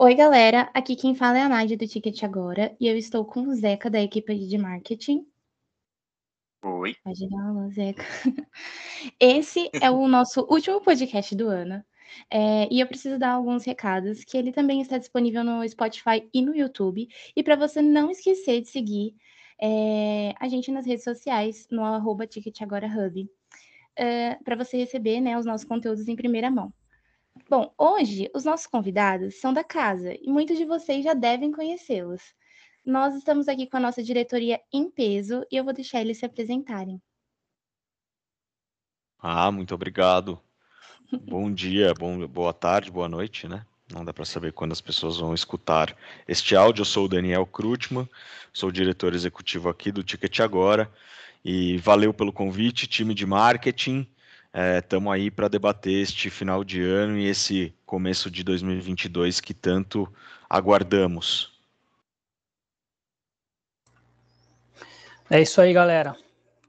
[0.00, 0.70] Oi, galera.
[0.74, 3.90] Aqui quem fala é a Nádia do Ticket Agora e eu estou com o Zeca
[3.90, 5.26] da equipe de marketing.
[6.62, 6.94] Oi.
[7.02, 8.04] Pode dar uma Zeca.
[9.18, 11.84] Esse é o nosso último podcast do ano.
[12.30, 16.42] É, e eu preciso dar alguns recados, que ele também está disponível no Spotify e
[16.42, 17.08] no YouTube.
[17.34, 19.16] E para você não esquecer de seguir
[19.60, 23.28] é, a gente nas redes sociais, no arroba Ticket Agora Hub,
[23.96, 26.72] é, para você receber né, os nossos conteúdos em primeira mão.
[27.46, 32.34] Bom, hoje os nossos convidados são da casa e muitos de vocês já devem conhecê-los.
[32.84, 36.24] Nós estamos aqui com a nossa diretoria em peso e eu vou deixar eles se
[36.24, 37.00] apresentarem.
[39.18, 40.40] Ah, muito obrigado.
[41.10, 43.66] Bom dia, bom, boa tarde, boa noite, né?
[43.92, 45.96] Não dá para saber quando as pessoas vão escutar
[46.26, 46.82] este áudio.
[46.82, 48.08] Eu sou o Daniel Krutman,
[48.52, 50.90] sou diretor executivo aqui do Ticket Agora.
[51.44, 54.06] E valeu pelo convite, time de marketing.
[54.54, 59.52] Estamos é, aí para debater este final de ano e esse começo de 2022 que
[59.52, 60.12] tanto
[60.48, 61.58] aguardamos.
[65.30, 66.16] É isso aí, galera.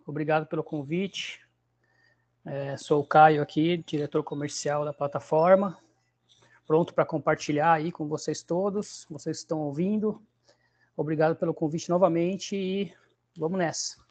[0.05, 1.39] Obrigado pelo convite.
[2.45, 5.77] É, sou o Caio aqui, diretor comercial da plataforma,
[6.65, 10.21] pronto para compartilhar aí com vocês todos, vocês estão ouvindo.
[10.95, 12.93] Obrigado pelo convite novamente e
[13.37, 14.08] vamos nessa.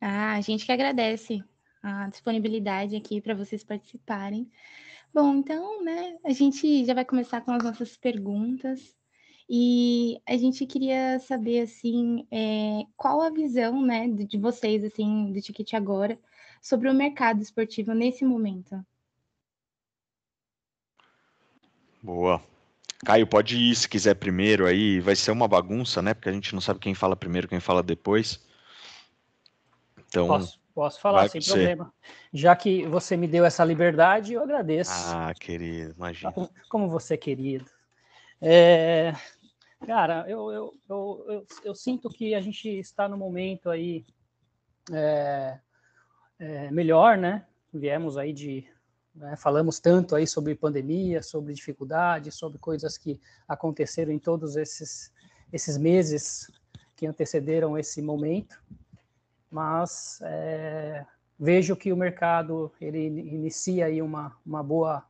[0.00, 1.42] Ah, a gente que agradece
[1.82, 4.50] a disponibilidade aqui para vocês participarem.
[5.14, 8.94] Bom, então, né, a gente já vai começar com as nossas perguntas.
[9.48, 15.40] E a gente queria saber, assim, é, qual a visão, né, de, vocês, assim, do
[15.40, 16.18] Ticket Agora,
[16.60, 18.84] sobre o mercado esportivo nesse momento.
[22.02, 22.42] Boa.
[23.04, 26.12] Caio, pode ir se quiser primeiro aí, vai ser uma bagunça, né?
[26.12, 28.40] Porque a gente não sabe quem fala primeiro, quem fala depois.
[30.08, 31.92] Então, posso, posso falar sem problema.
[32.32, 34.90] Já que você me deu essa liberdade, eu agradeço.
[34.92, 36.32] Ah, querido, imagina.
[36.68, 37.66] Como você é querido.
[38.40, 39.14] É,
[39.84, 44.06] Cara, eu, eu, eu, eu, eu sinto que a gente está no momento aí
[44.90, 45.58] é,
[46.38, 47.46] é, melhor, né?
[47.72, 48.66] Viemos aí de.
[49.14, 53.18] Né, falamos tanto aí sobre pandemia, sobre dificuldades, sobre coisas que
[53.48, 55.10] aconteceram em todos esses,
[55.52, 56.50] esses meses
[56.94, 58.60] que antecederam esse momento,
[59.56, 61.04] mas é,
[61.38, 65.04] vejo que o mercado ele inicia aí uma, uma boa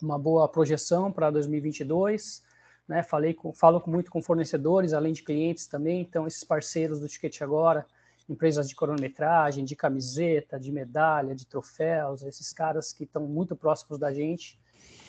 [0.00, 2.46] uma boa projeção para 2022
[2.88, 3.02] né?
[3.02, 7.42] Falei com, falo muito com fornecedores, além de clientes também, então esses parceiros do Ticket
[7.42, 7.86] Agora,
[8.28, 13.98] empresas de cronometragem, de camiseta, de medalha, de troféus, esses caras que estão muito próximos
[13.98, 14.58] da gente,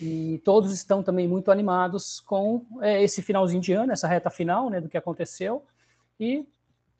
[0.02, 4.70] e todos estão também muito animados com é, esse finalzinho de ano, essa reta final,
[4.70, 5.64] né, do que aconteceu,
[6.20, 6.46] e,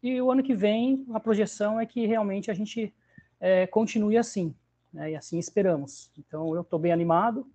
[0.02, 2.94] e o ano que vem a projeção é que realmente a gente
[3.40, 4.54] é, continue assim,
[4.94, 6.12] né, e assim esperamos.
[6.18, 7.48] Então eu estou bem animado,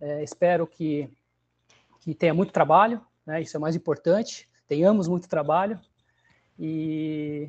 [0.00, 1.10] é, espero que
[2.04, 3.40] que tenha muito trabalho, né?
[3.40, 4.46] Isso é mais importante.
[4.68, 5.80] Tenhamos muito trabalho
[6.58, 7.48] e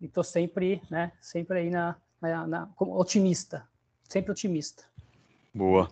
[0.00, 1.12] estou sempre, né?
[1.18, 3.66] Sempre aí na, na, na otimista,
[4.06, 4.84] sempre otimista.
[5.54, 5.90] Boa.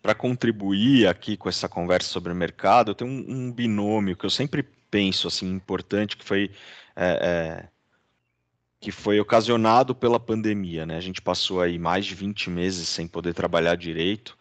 [0.00, 4.24] Para contribuir aqui com essa conversa sobre o mercado, eu tenho um, um binômio que
[4.24, 4.62] eu sempre
[4.96, 6.50] penso assim importante que foi
[6.96, 7.68] é, é,
[8.80, 10.96] que foi ocasionado pela pandemia, né?
[10.96, 14.38] A gente passou aí mais de 20 meses sem poder trabalhar direito.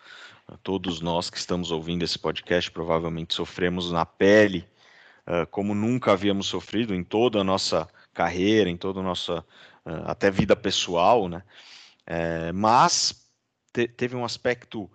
[0.63, 4.65] Todos nós que estamos ouvindo esse podcast provavelmente sofremos na pele,
[5.27, 9.39] uh, como nunca havíamos sofrido em toda a nossa carreira, em toda a nossa
[9.85, 11.43] uh, até vida pessoal, né?
[12.07, 13.29] É, mas
[13.73, 14.89] te, teve um aspecto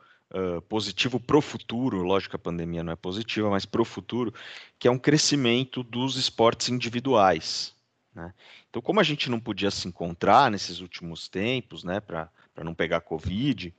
[0.68, 4.32] positivo para o futuro, lógico que a pandemia não é positiva, mas para o futuro,
[4.78, 7.74] que é um crescimento dos esportes individuais.
[8.14, 8.32] Né?
[8.68, 12.30] Então, como a gente não podia se encontrar nesses últimos tempos, né, para
[12.62, 13.74] não pegar Covid,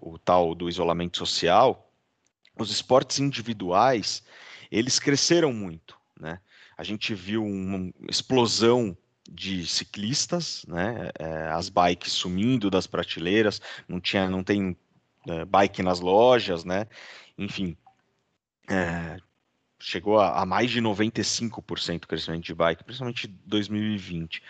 [0.00, 1.90] o tal do isolamento social,
[2.58, 4.22] os esportes individuais,
[4.70, 6.40] eles cresceram muito, né?
[6.76, 8.96] A gente viu uma explosão
[9.30, 11.10] de ciclistas, né?
[11.18, 14.76] É, as bikes sumindo das prateleiras, não tinha, não tem
[15.26, 16.86] é, bike nas lojas, né?
[17.38, 17.76] Enfim,
[18.68, 19.18] é,
[19.78, 24.42] chegou a, a, mais de 95% crescimento de bike, principalmente em 2020.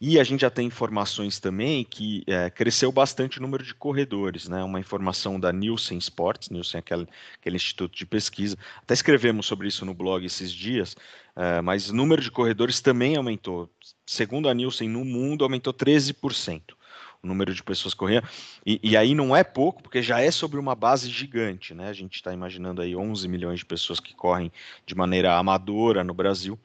[0.00, 4.48] E a gente já tem informações também que é, cresceu bastante o número de corredores,
[4.48, 4.62] né?
[4.62, 7.08] Uma informação da Nielsen Sports, Nielsen é aquele,
[7.40, 8.56] aquele instituto de pesquisa.
[8.82, 10.96] Até escrevemos sobre isso no blog esses dias,
[11.34, 13.70] é, mas o número de corredores também aumentou.
[14.04, 16.75] Segundo a Nielsen, no mundo aumentou 13%
[17.22, 18.28] o número de pessoas correndo.
[18.64, 21.88] E, e, aí não é pouco, porque já é sobre uma base gigante, né?
[21.88, 24.52] A gente está imaginando aí 11 milhões de pessoas que correm
[24.84, 26.58] de maneira amadora no Brasil.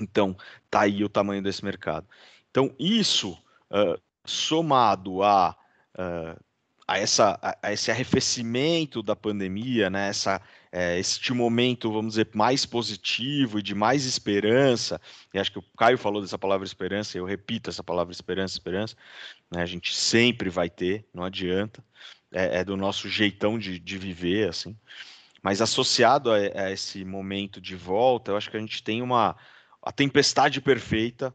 [0.00, 0.36] Então,
[0.70, 2.06] tá aí o tamanho desse mercado.
[2.50, 3.32] Então, isso
[3.70, 5.56] uh, somado a
[5.98, 6.48] uh,
[6.88, 12.66] a, essa, a, esse arrefecimento da pandemia, né, essa, é, este momento, vamos dizer, mais
[12.66, 15.00] positivo e de mais esperança,
[15.32, 18.96] e acho que o Caio falou dessa palavra esperança, eu repito essa palavra esperança, esperança,
[19.50, 21.84] né, a gente sempre vai ter, não adianta,
[22.32, 24.76] é, é do nosso jeitão de, de viver, assim,
[25.42, 29.36] mas associado a, a, esse momento de volta, eu acho que a gente tem uma
[29.80, 31.32] a tempestade perfeita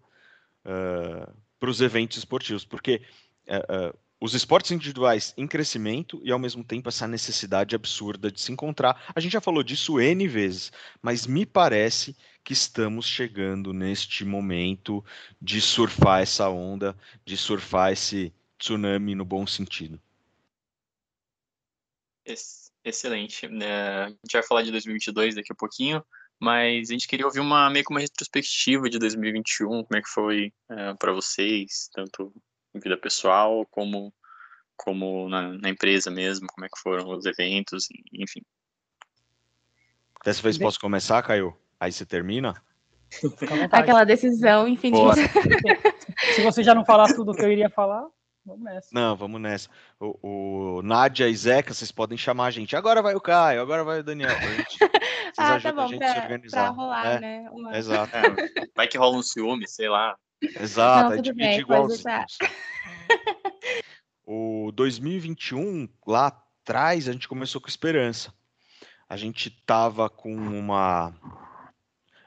[0.65, 3.01] uh, para os eventos esportivos, porque
[3.47, 8.39] uh, uh, os esportes individuais em crescimento e ao mesmo tempo essa necessidade absurda de
[8.39, 9.11] se encontrar.
[9.13, 10.71] A gente já falou disso N vezes,
[11.01, 15.03] mas me parece que estamos chegando neste momento
[15.41, 19.99] de surfar essa onda, de surfar esse tsunami no bom sentido.
[22.85, 23.45] Excelente.
[23.45, 26.01] É, a gente vai falar de 2022 daqui a pouquinho,
[26.39, 30.07] mas a gente queria ouvir uma meio que uma retrospectiva de 2021, como é que
[30.07, 32.33] foi é, para vocês, tanto
[32.79, 34.13] vida pessoal, como,
[34.75, 38.41] como na, na, empresa mesmo, como é que foram os eventos, enfim.
[40.23, 41.55] Dessa vez posso começar, Caio?
[41.79, 42.53] Aí você termina?
[43.71, 45.15] Aquela decisão infinita.
[46.33, 48.07] Se você já não falar tudo o que eu iria falar,
[48.45, 48.89] vamos nessa.
[48.91, 49.69] Não, vamos nessa.
[49.99, 52.75] O, o Nádia e Zeca, vocês podem chamar a gente.
[52.75, 54.29] Agora vai o Caio, agora vai o Daniel.
[54.29, 54.77] Gente,
[55.37, 57.49] ah, tá bom, pra, pra rolar, é, né?
[57.51, 57.77] Uma...
[57.77, 58.15] Exato.
[58.15, 60.17] É, vai que rola um ciúme, sei lá.
[60.59, 61.87] Exato, Não, a gente bem, igual.
[64.25, 68.33] o 2021, lá atrás, a gente começou com esperança.
[69.07, 71.13] A gente estava com uma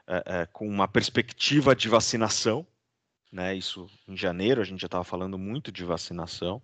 [0.07, 2.65] é, é, com uma perspectiva de vacinação,
[3.29, 3.53] né?
[3.53, 6.61] Isso em janeiro a gente já estava falando muito de vacinação.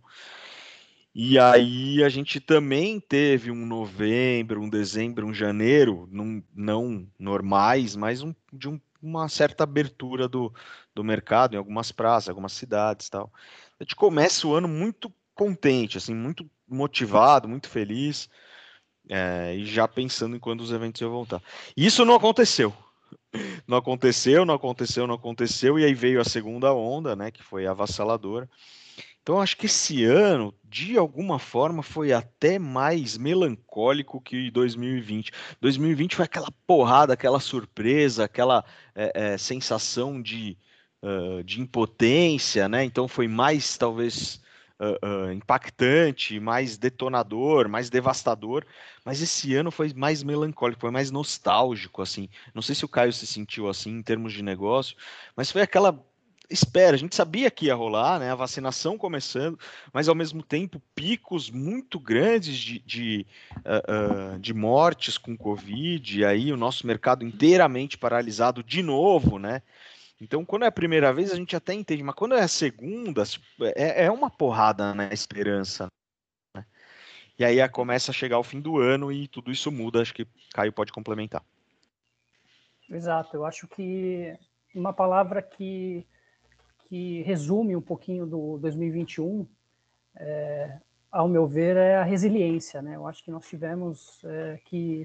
[1.14, 7.96] E aí a gente também teve um novembro, um dezembro, um janeiro, num, não normais,
[7.96, 10.54] mas um, de um uma certa abertura do,
[10.96, 13.32] do mercado em algumas praças, algumas cidades tal.
[13.80, 18.30] A gente começa o ano muito contente, assim, muito motivado, muito feliz,
[19.10, 21.42] é, e já pensando em quando os eventos iam voltar.
[21.76, 22.74] Isso não aconteceu.
[23.68, 27.66] Não aconteceu, não aconteceu, não aconteceu, e aí veio a segunda onda, né, que foi
[27.66, 28.48] avassaladora.
[29.24, 35.31] Então, acho que esse ano, de alguma forma, foi até mais melancólico que 2020.
[35.62, 40.58] 2020 foi aquela porrada, aquela surpresa, aquela é, é, sensação de,
[41.02, 42.84] uh, de impotência, né?
[42.84, 44.42] Então, foi mais, talvez,
[44.78, 48.66] uh, uh, impactante, mais detonador, mais devastador.
[49.06, 52.28] Mas esse ano foi mais melancólico, foi mais nostálgico, assim.
[52.54, 54.98] Não sei se o Caio se sentiu assim em termos de negócio,
[55.34, 55.98] mas foi aquela
[56.50, 58.31] espera, a gente sabia que ia rolar, né?
[58.31, 59.57] A vacinação começando,
[59.92, 63.25] mas ao mesmo tempo picos muito grandes de, de,
[63.57, 69.40] uh, uh, de mortes com Covid, e aí o nosso mercado inteiramente paralisado de novo,
[69.40, 69.62] né?
[70.22, 73.24] Então, quando é a primeira vez, a gente até entende, mas quando é a segunda,
[73.75, 75.88] é, é uma porrada na né, esperança.
[76.56, 76.66] Né?
[77.38, 80.01] E aí começa a chegar o fim do ano e tudo isso muda.
[80.01, 81.44] Acho que Caio pode complementar.
[82.89, 84.38] Exato, eu acho que
[84.74, 86.06] uma palavra que
[86.94, 89.48] que resume um pouquinho do 2021,
[90.16, 90.78] é,
[91.12, 92.84] ao meu ver, é a resiliência.
[92.84, 92.95] Né?
[92.95, 95.04] Eu acho que nós tivemos é, que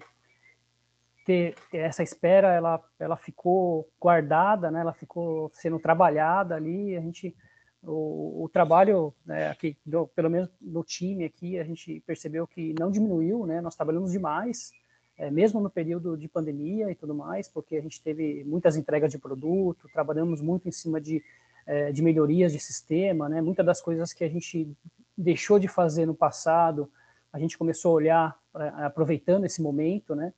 [1.25, 4.82] ter, ter, essa espera, ela, ela ficou guardada, né?
[4.82, 7.35] ela ficou sendo trabalhada ali, a gente
[7.82, 12.74] o, o, trabalho né, aqui, do, pelo menos no time aqui, a gente percebeu que
[12.79, 13.63] não diminuiu, né?
[13.63, 14.72] Nós trabalhamos demais,
[15.17, 19.10] é, mesmo no período de pandemia e tudo mais, porque a gente teve muitas entregas
[19.10, 21.22] de produto, trabalhamos muito em cima de
[21.69, 23.43] é, de melhorias de sistema, né?
[23.43, 24.75] Muitas das coisas que a gente
[25.17, 26.91] deixou de fazer no passado,
[27.31, 30.32] a gente começou a olhar é, aproveitando esse momento, né?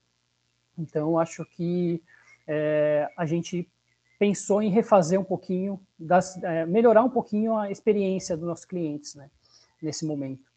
[0.76, 2.02] Então, acho que
[2.49, 3.70] é, a gente
[4.18, 9.14] pensou em refazer um pouquinho, das, é, melhorar um pouquinho a experiência dos nossos clientes,
[9.14, 9.30] né?
[9.80, 10.50] Nesse momento.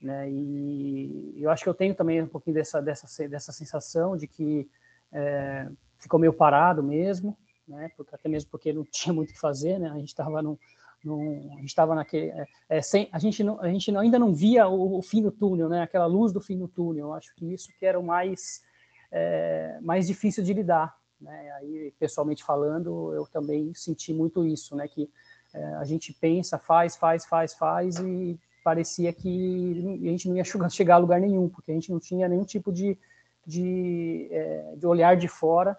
[0.00, 0.30] Né?
[0.30, 4.68] E eu acho que eu tenho também um pouquinho dessa, dessa, dessa sensação de que
[5.10, 5.66] é,
[5.98, 7.36] ficou meio parado mesmo,
[7.68, 7.90] né?
[7.96, 9.90] Porque, até mesmo porque não tinha muito o que fazer, né?
[9.90, 10.58] A gente estava no,
[11.04, 14.34] no, a gente naquele, é, é, sem, a gente não, a gente não, ainda não
[14.34, 15.82] via o, o, fim do túnel, né?
[15.82, 17.08] Aquela luz do fim do túnel.
[17.08, 18.62] Eu acho que isso que era o mais
[19.10, 21.52] é, mais difícil de lidar, né?
[21.58, 24.88] Aí pessoalmente falando, eu também senti muito isso, né?
[24.88, 25.10] Que
[25.54, 30.44] é, a gente pensa, faz, faz, faz, faz e parecia que a gente não ia
[30.70, 32.98] chegar a lugar nenhum, porque a gente não tinha nenhum tipo de,
[33.46, 35.78] de, é, de olhar de fora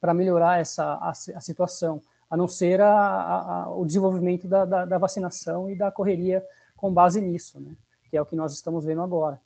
[0.00, 4.84] para melhorar essa a, a, situação, a não ser a, a, o desenvolvimento da, da,
[4.84, 6.44] da, vacinação e da correria
[6.76, 7.76] com base nisso, né?
[8.08, 9.40] que é o que nós estamos vendo agora.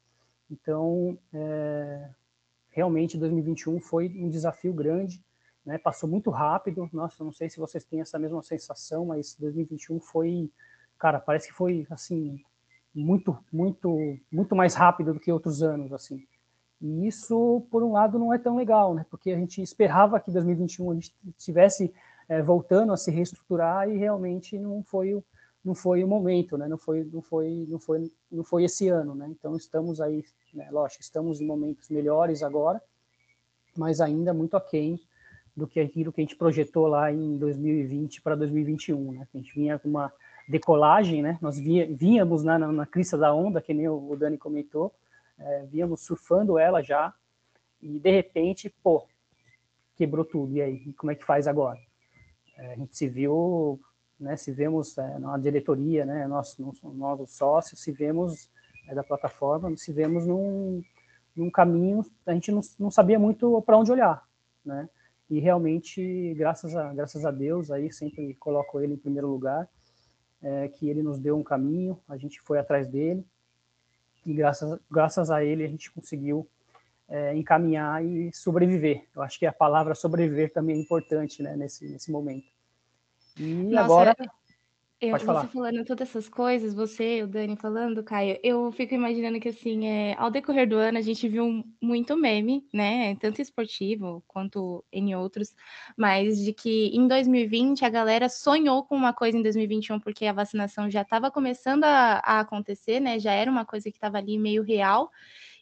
[0.51, 2.09] Então, é,
[2.71, 5.23] realmente 2021 foi um desafio grande,
[5.67, 5.77] né?
[5.77, 6.89] passou muito rápido.
[6.93, 10.51] Nossa, não sei se vocês têm essa mesma sensação, mas 2021 foi,
[10.99, 12.41] cara, parece que foi assim
[12.95, 16.25] muito, muito, muito mais rápido do que outros anos, assim.
[16.81, 19.07] E isso, por um lado, não é tão legal, né?
[19.11, 21.93] Porque a gente esperava que 2021 a gente estivesse
[22.29, 25.25] é, voltando a se reestruturar e realmente não foi o
[25.65, 26.69] não foi o momento, né?
[26.69, 29.27] Não foi, não foi, não foi, não foi esse ano, né?
[29.31, 30.69] Então estamos aí, né?
[30.71, 32.83] lógico, estamos em momentos melhores agora,
[33.75, 35.01] mas ainda muito aquém
[35.57, 39.27] do que aquilo que a gente projetou lá em 2020 para 2021, né?
[39.33, 40.13] A gente vinha com uma
[40.47, 41.39] decolagem, né?
[41.41, 44.93] Nós vínhamos na, na, na crista da onda, que nem o, Dani comentou,
[45.39, 47.13] é, vínhamos surfando ela já,
[47.81, 49.07] e de repente, pô,
[49.97, 50.57] quebrou tudo.
[50.57, 51.79] E aí, como é que faz agora?
[52.57, 53.81] É, a gente se viu,
[54.19, 54.37] né?
[54.37, 56.27] Se vemos é, na diretoria, né?
[56.27, 58.51] Nós, nós sócios, se vemos
[58.89, 60.83] é, da plataforma, se vemos num,
[61.37, 64.27] num caminho, a gente não, não sabia muito para onde olhar,
[64.65, 64.89] né?
[65.29, 69.69] e realmente graças a graças a Deus aí sempre coloco ele em primeiro lugar
[70.43, 73.25] é, que ele nos deu um caminho a gente foi atrás dele
[74.25, 76.49] e graças graças a ele a gente conseguiu
[77.09, 79.07] é, encaminhar e sobreviver.
[79.15, 82.47] Eu acho que a palavra sobreviver também é importante né nesse nesse momento.
[83.39, 84.17] E Nossa, agora
[85.01, 85.41] eu, Pode falar.
[85.43, 89.87] Você falando todas essas coisas, você, o Dani falando, Caio, eu fico imaginando que, assim,
[89.87, 93.15] é, ao decorrer do ano, a gente viu muito meme, né?
[93.17, 95.55] Tanto esportivo quanto em outros,
[95.97, 100.33] mas de que em 2020 a galera sonhou com uma coisa em 2021, porque a
[100.33, 103.19] vacinação já estava começando a, a acontecer, né?
[103.19, 105.11] Já era uma coisa que estava ali meio real.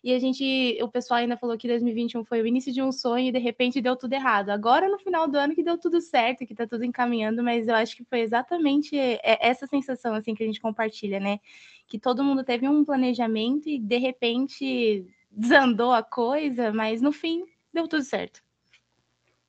[0.02, 3.28] E a gente, o pessoal ainda falou que 2021 foi o início de um sonho
[3.28, 4.50] e de repente deu tudo errado.
[4.50, 7.75] Agora no final do ano que deu tudo certo, que tá tudo encaminhando, mas eu
[7.75, 11.38] acho que foi exatamente essa sensação assim que a gente compartilha, né?
[11.87, 17.44] Que todo mundo teve um planejamento e de repente desandou a coisa, mas no fim
[17.73, 18.42] deu tudo certo.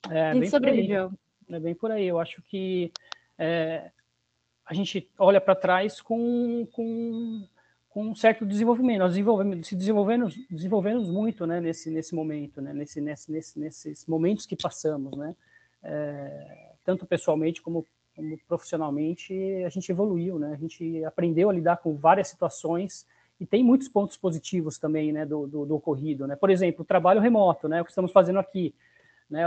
[0.08, 1.12] É, a gente sobreviveu.
[1.48, 2.06] É bem por aí.
[2.06, 2.92] Eu acho que
[3.36, 3.90] é,
[4.64, 7.46] a gente olha para trás com, com
[7.94, 8.98] com um certo desenvolvimento.
[8.98, 14.04] Nós desenvolvemos, se desenvolvendo, desenvolvemos muito, né, nesse nesse momento, né, nesse, nesse, nesse nesses
[14.06, 15.36] momentos que passamos, né,
[15.80, 17.86] é, tanto pessoalmente como,
[18.16, 19.32] como profissionalmente,
[19.64, 23.06] a gente evoluiu, né, a gente aprendeu a lidar com várias situações
[23.38, 26.34] e tem muitos pontos positivos também, né, do, do, do ocorrido, né.
[26.34, 28.74] Por exemplo, o trabalho remoto, né, o que estamos fazendo aqui,
[29.30, 29.44] né,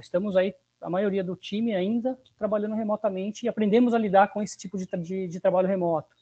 [0.00, 4.56] estamos aí a maioria do time ainda trabalhando remotamente e aprendemos a lidar com esse
[4.56, 6.17] tipo de, de, de trabalho remoto.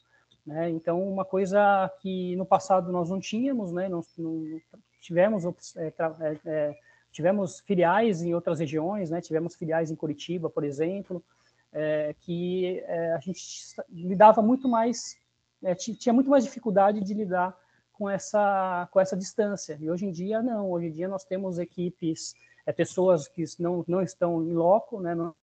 [0.47, 0.69] Né?
[0.69, 3.89] Então, uma coisa que no passado nós não tínhamos, né?
[3.89, 4.61] não, não
[5.01, 5.43] tivemos,
[5.75, 6.75] é, é, é,
[7.11, 9.19] tivemos filiais em outras regiões, né?
[9.19, 11.21] tivemos filiais em Curitiba, por exemplo,
[11.73, 13.43] é, que é, a gente
[13.89, 15.17] lidava muito mais,
[15.61, 17.53] é, tinha muito mais dificuldade de lidar
[17.91, 19.77] com essa, com essa distância.
[19.81, 20.71] E hoje em dia, não.
[20.71, 22.33] Hoje em dia nós temos equipes,
[22.77, 25.13] pessoas que não, não estão em loco, né?
[25.13, 25.35] não,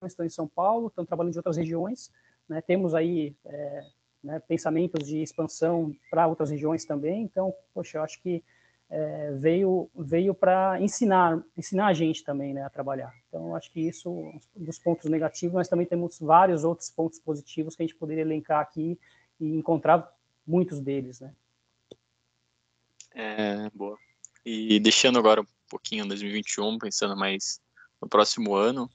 [0.00, 2.10] não estão em São Paulo, estão trabalhando em outras regiões.
[2.48, 2.62] Né?
[2.62, 3.84] Temos aí é,
[4.22, 7.22] né, pensamentos de expansão para outras regiões também.
[7.22, 8.42] Então, poxa, eu acho que
[8.90, 13.12] é, veio veio para ensinar ensinar a gente também né, a trabalhar.
[13.28, 17.74] Então, acho que isso um dos pontos negativos, mas também temos vários outros pontos positivos
[17.74, 18.98] que a gente poderia elencar aqui
[19.40, 20.14] e encontrar
[20.46, 21.34] muitos deles, né?
[23.14, 23.96] É, boa.
[24.44, 27.60] E deixando agora um pouquinho 2021, pensando mais
[28.00, 28.90] no próximo ano,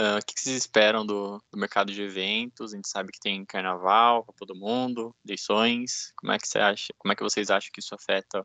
[0.00, 2.72] Uh, o que vocês esperam do, do, mercado de eventos?
[2.72, 6.12] A gente sabe que tem carnaval, Copa do Mundo, eleições.
[6.16, 6.92] Como é que você acha?
[6.98, 8.40] Como é que vocês acham que isso afeta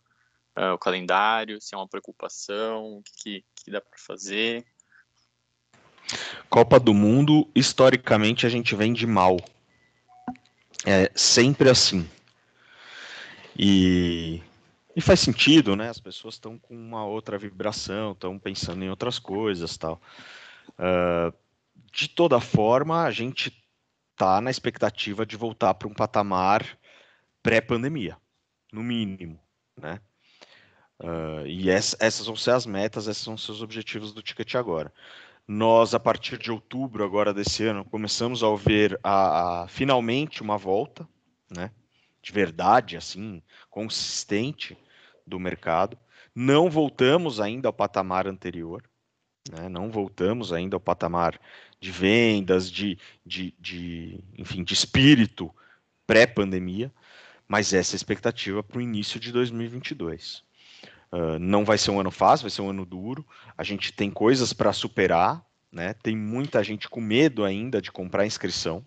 [0.56, 1.60] uh, o calendário?
[1.60, 2.98] Se é uma preocupação?
[2.98, 4.64] O que, que, que dá para fazer?
[6.50, 9.38] Copa do Mundo, historicamente a gente vem de mal.
[10.86, 12.08] É sempre assim.
[13.58, 14.42] E,
[14.96, 15.90] e faz sentido, né?
[15.90, 20.00] As pessoas estão com uma outra vibração, estão pensando em outras coisas, tal.
[20.78, 21.34] Uh,
[21.92, 23.54] de toda forma, a gente
[24.12, 26.78] está na expectativa de voltar para um patamar
[27.42, 28.18] pré-pandemia,
[28.72, 29.40] no mínimo,
[29.78, 30.00] né?
[31.00, 34.56] Uh, e essa, essas vão ser as metas, esses são os seus objetivos do Ticket
[34.56, 34.94] agora.
[35.48, 40.58] Nós, a partir de outubro agora desse ano, começamos a ver a, a, finalmente uma
[40.58, 41.08] volta,
[41.50, 41.72] né?
[42.22, 44.78] De verdade, assim, consistente
[45.26, 45.98] do mercado.
[46.36, 48.84] Não voltamos ainda ao patamar anterior,
[49.50, 49.68] né?
[49.68, 51.40] Não voltamos ainda ao patamar
[51.80, 55.54] de vendas, de, de, de enfim, de espírito
[56.06, 56.92] pré-pandemia,
[57.48, 60.44] mas essa é a expectativa para o início de 2022.
[61.12, 63.26] Uh, não vai ser um ano fácil, vai ser um ano duro.
[63.58, 65.94] A gente tem coisas para superar, né?
[65.96, 68.86] Tem muita gente com medo ainda de comprar inscrição,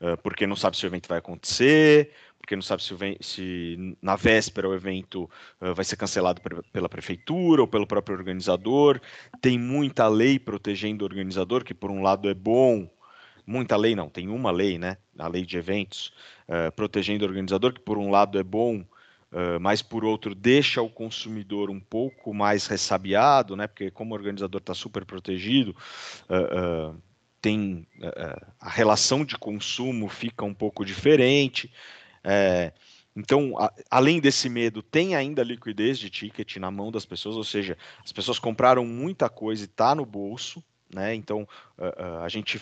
[0.00, 4.16] uh, porque não sabe se o evento vai acontecer, porque não sabe se, se na
[4.16, 5.30] véspera o evento
[5.60, 6.40] uh, vai ser cancelado
[6.72, 9.00] pela prefeitura ou pelo próprio organizador.
[9.40, 12.90] Tem muita lei protegendo o organizador, que por um lado é bom,
[13.46, 14.96] muita lei não, tem uma lei, né?
[15.18, 16.12] A lei de eventos,
[16.48, 18.84] uh, protegendo o organizador, que por um lado é bom,
[19.32, 23.68] Uh, mas por outro deixa o consumidor um pouco mais ressabiado, né?
[23.68, 25.70] Porque como o organizador está super protegido,
[26.28, 27.02] uh, uh,
[27.40, 27.86] tem
[28.60, 31.72] a relação de consumo fica um pouco diferente.
[32.22, 32.72] É,
[33.16, 37.44] então, a, além desse medo, tem ainda liquidez de ticket na mão das pessoas, ou
[37.44, 40.62] seja, as pessoas compraram muita coisa e está no bolso,
[40.92, 41.14] né?
[41.14, 41.46] Então,
[42.22, 42.60] a gente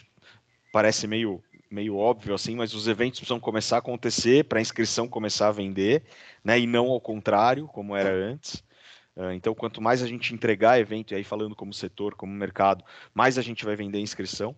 [0.73, 5.07] parece meio meio óbvio assim, mas os eventos precisam começar a acontecer para a inscrição
[5.07, 6.03] começar a vender,
[6.43, 6.59] né?
[6.59, 8.65] E não ao contrário, como era antes.
[9.15, 12.85] Uh, então, quanto mais a gente entregar evento, e aí falando como setor, como mercado,
[13.13, 14.57] mais a gente vai vender inscrição.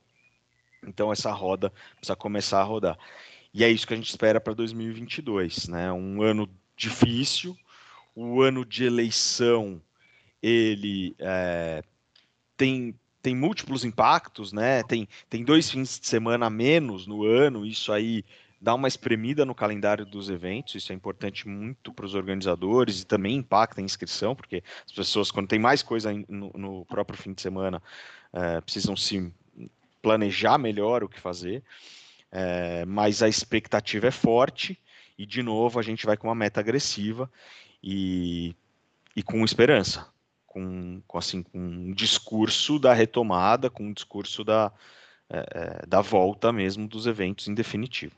[0.87, 2.99] Então, essa roda precisa começar a rodar.
[3.53, 5.93] E é isso que a gente espera para 2022, né?
[5.93, 7.57] Um ano difícil,
[8.15, 9.83] o ano de eleição,
[10.43, 11.83] ele é,
[12.57, 14.83] tem tem múltiplos impactos, né?
[14.83, 18.25] Tem, tem dois fins de semana a menos no ano, isso aí
[18.61, 23.07] dá uma espremida no calendário dos eventos, isso é importante muito para os organizadores e
[23.07, 27.33] também impacta a inscrição, porque as pessoas, quando tem mais coisa no, no próprio fim
[27.33, 27.83] de semana,
[28.33, 29.33] é, precisam se
[30.03, 31.63] planejar melhor o que fazer,
[32.33, 34.79] é, mas a expectativa é forte
[35.19, 37.31] e, de novo, a gente vai com uma meta agressiva
[37.83, 38.55] e,
[39.15, 40.07] e com esperança
[40.51, 44.73] com, com, assim, com um discurso da retomada, com um discurso da,
[45.29, 48.17] é, da volta mesmo dos eventos em definitivo.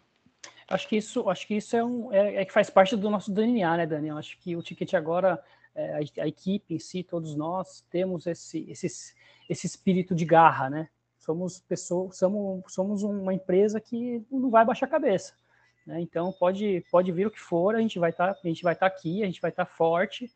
[0.67, 3.31] Acho que isso, acho que isso é, um, é, é que faz parte do nosso
[3.31, 4.17] DNA, né, Daniel?
[4.17, 5.43] Acho que o ticket agora,
[5.75, 9.15] é, a, a, equipe em si, todos nós temos esse, esse,
[9.47, 10.89] esse espírito de garra, né?
[11.23, 15.35] Somos pessoas, somos, somos uma empresa que não vai baixar a cabeça.
[15.87, 16.01] Né?
[16.01, 18.73] Então pode, pode vir o que for, a gente vai estar, tá, a gente vai
[18.73, 20.29] estar tá aqui, a gente vai estar tá forte.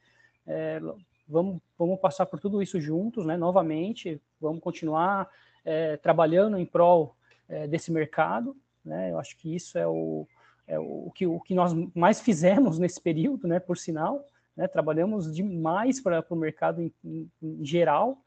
[0.47, 0.81] É,
[1.29, 3.37] vamos, vamos passar por tudo isso juntos, né?
[3.37, 5.29] Novamente, vamos continuar
[5.65, 7.17] é, trabalhando em prol
[7.49, 9.11] é, desse mercado, né?
[9.11, 10.25] Eu acho que isso é o,
[10.69, 13.59] é o, que, o que nós mais fizemos nesse período, né?
[13.59, 14.25] Por sinal,
[14.57, 14.69] né?
[14.69, 18.23] Trabalhamos demais para o mercado em, em, em, geral,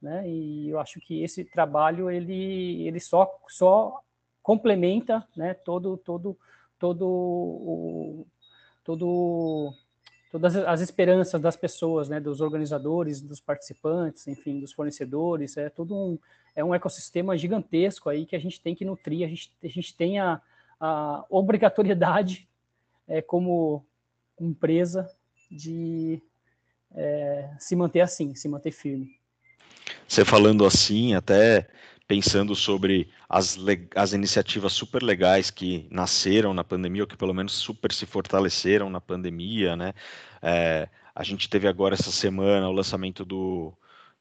[0.00, 0.28] né?
[0.28, 4.00] E eu acho que esse trabalho ele, ele só, só
[4.42, 5.54] complementa, né?
[5.54, 6.38] Todo, todo,
[6.78, 8.26] todo o
[8.84, 9.72] todo
[10.30, 15.94] todas as esperanças das pessoas, né, dos organizadores, dos participantes, enfim, dos fornecedores, é todo
[15.96, 16.18] um
[16.54, 19.94] é um ecossistema gigantesco aí que a gente tem que nutrir, a gente, a gente
[19.94, 20.40] tem a,
[20.80, 22.48] a obrigatoriedade
[23.06, 23.84] é, como
[24.38, 25.08] empresa
[25.50, 26.20] de
[26.92, 29.19] é, se manter assim, se manter firme.
[30.06, 31.68] Você falando assim, até
[32.06, 33.56] pensando sobre as,
[33.94, 38.90] as iniciativas super legais que nasceram na pandemia, ou que pelo menos super se fortaleceram
[38.90, 39.92] na pandemia, né?
[40.42, 43.72] É, a gente teve agora essa semana o lançamento do,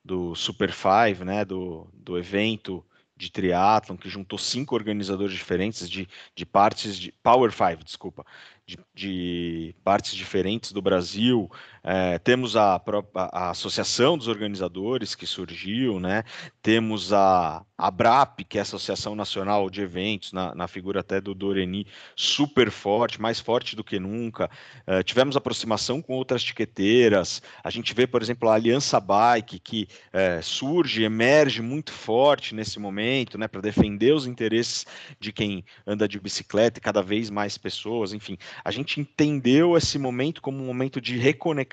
[0.05, 1.43] do Super Five, né?
[1.43, 2.86] Do, do evento
[3.19, 8.25] de triatlon que juntou cinco organizadores diferentes de, de partes de Power Five, desculpa,
[8.65, 11.51] de, de partes diferentes do Brasil.
[11.84, 12.82] É, temos a,
[13.13, 16.24] a, Associação dos Organizadores que surgiu, né?
[16.62, 21.22] Temos a, a BRAP, que é a Associação Nacional de Eventos, na, na figura até
[21.22, 24.50] do Doreni, super forte, mais forte do que nunca.
[24.86, 27.42] É, tivemos aproximação com outras tiqueteiras.
[27.63, 32.80] A gente vê, por exemplo, a Aliança Bike, que é, surge, emerge muito forte nesse
[32.80, 33.48] momento, né?
[33.48, 34.86] Para defender os interesses
[35.20, 39.98] de quem anda de bicicleta e cada vez mais pessoas, enfim a gente entendeu esse
[39.98, 41.68] momento como um momento de reconexão,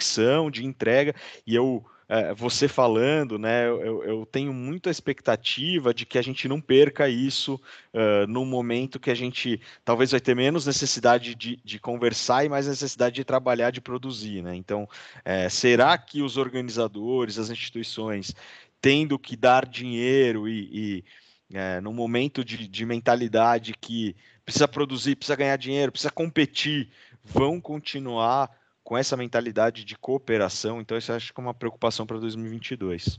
[0.50, 1.14] de entrega,
[1.46, 6.46] e eu é, você falando, né, eu, eu, tenho muita expectativa de que a gente
[6.46, 7.61] não perca isso
[7.92, 12.48] uh, no momento que a gente talvez vai ter menos necessidade de, de conversar e
[12.48, 14.54] mais necessidade de trabalhar, de produzir, né?
[14.54, 14.88] Então,
[15.24, 18.32] é, será que os organizadores, as instituições,
[18.80, 21.02] tendo que dar dinheiro e,
[21.50, 26.88] e é, no momento de, de mentalidade que precisa produzir, precisa ganhar dinheiro, precisa competir,
[27.24, 28.48] vão continuar
[28.87, 30.81] com essa mentalidade de cooperação.
[30.81, 33.18] Então, isso acho que é uma preocupação para 2022.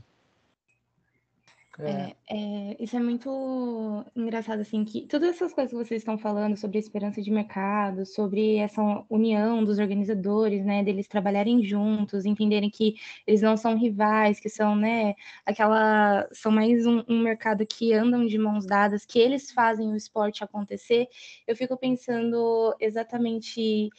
[1.80, 2.16] É.
[2.26, 6.78] É, isso é muito engraçado, assim, que todas essas coisas que vocês estão falando sobre
[6.78, 12.96] a esperança de mercado, sobre essa união dos organizadores, né, deles trabalharem juntos, entenderem que
[13.26, 15.14] eles não são rivais, que são, né,
[15.46, 19.96] aquela, são mais um, um mercado que andam de mãos dadas, que eles fazem o
[19.96, 21.06] esporte acontecer,
[21.46, 23.90] eu fico pensando exatamente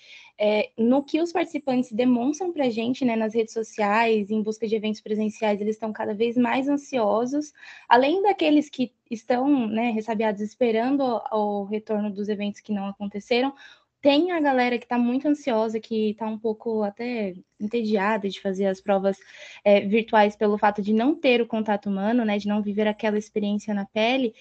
[0.42, 4.66] é, no que os participantes demonstram para a gente né, nas redes sociais, em busca
[4.66, 7.52] de eventos presenciais, eles estão cada vez mais ansiosos,
[7.90, 13.54] além daqueles que estão né, ressabiados esperando o, o retorno dos eventos que não aconteceram,
[14.02, 18.68] tem a galera que está muito ansiosa, que está um pouco até entediada de fazer
[18.68, 19.18] as provas
[19.62, 23.18] é, virtuais pelo fato de não ter o contato humano, né, de não viver aquela
[23.18, 24.34] experiência na pele.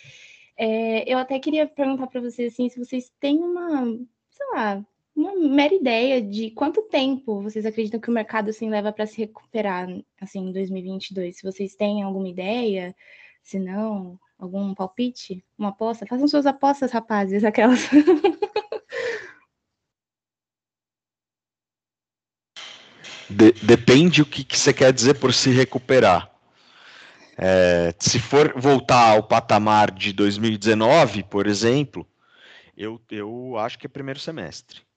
[0.57, 3.85] É, eu até queria perguntar para vocês assim, se vocês têm uma
[4.39, 4.85] sei lá,
[5.19, 9.19] uma mera ideia de quanto tempo vocês acreditam que o mercado assim leva para se
[9.19, 9.89] recuperar
[10.21, 11.39] assim em 2022?
[11.39, 12.95] Se vocês têm alguma ideia,
[13.43, 17.81] se não, algum palpite, uma aposta, façam suas apostas, rapazes, aquelas.
[23.31, 26.31] De, depende o que, que, você quer dizer por se recuperar.
[27.37, 32.07] É, se for voltar ao patamar de 2019, por exemplo,
[32.75, 34.88] eu, eu acho que é primeiro semestre.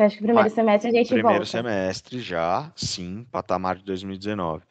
[0.00, 1.44] Você acha que primeiro Mas, semestre a gente primeiro volta?
[1.44, 4.64] Primeiro semestre já, sim, patamar de 2019.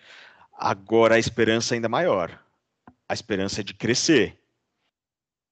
[0.58, 2.44] Agora a esperança é ainda maior.
[3.08, 4.40] A esperança é de crescer.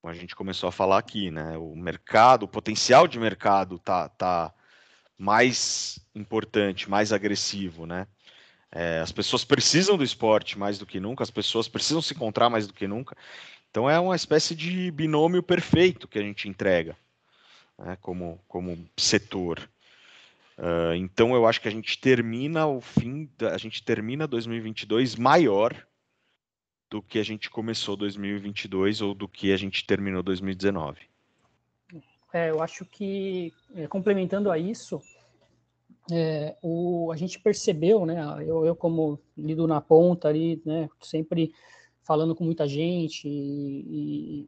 [0.01, 1.55] Como a gente começou a falar aqui, né?
[1.59, 4.51] O mercado, o potencial de mercado tá, tá
[5.15, 8.07] mais importante, mais agressivo, né?
[8.71, 12.49] É, as pessoas precisam do esporte mais do que nunca, as pessoas precisam se encontrar
[12.49, 13.15] mais do que nunca.
[13.69, 16.97] Então é uma espécie de binômio perfeito que a gente entrega
[17.77, 19.69] né, como, como setor.
[20.57, 25.15] Uh, então eu acho que a gente termina o fim, da, a gente termina 2022
[25.15, 25.85] maior
[26.89, 31.01] do que a gente começou 2022 ou do que a gente terminou 2019.
[32.33, 35.01] É, eu acho que, é, complementando a isso,
[36.11, 41.53] é, o, a gente percebeu, né, eu, eu como lido na ponta ali, né, sempre
[42.03, 44.47] falando com muita gente e,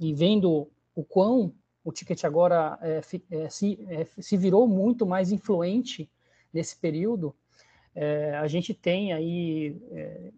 [0.00, 1.52] e, e vendo o quão
[1.84, 6.10] o ticket agora é, é, se, é, se virou muito mais influente
[6.52, 7.34] nesse período,
[7.94, 10.32] é, a gente tem aí é,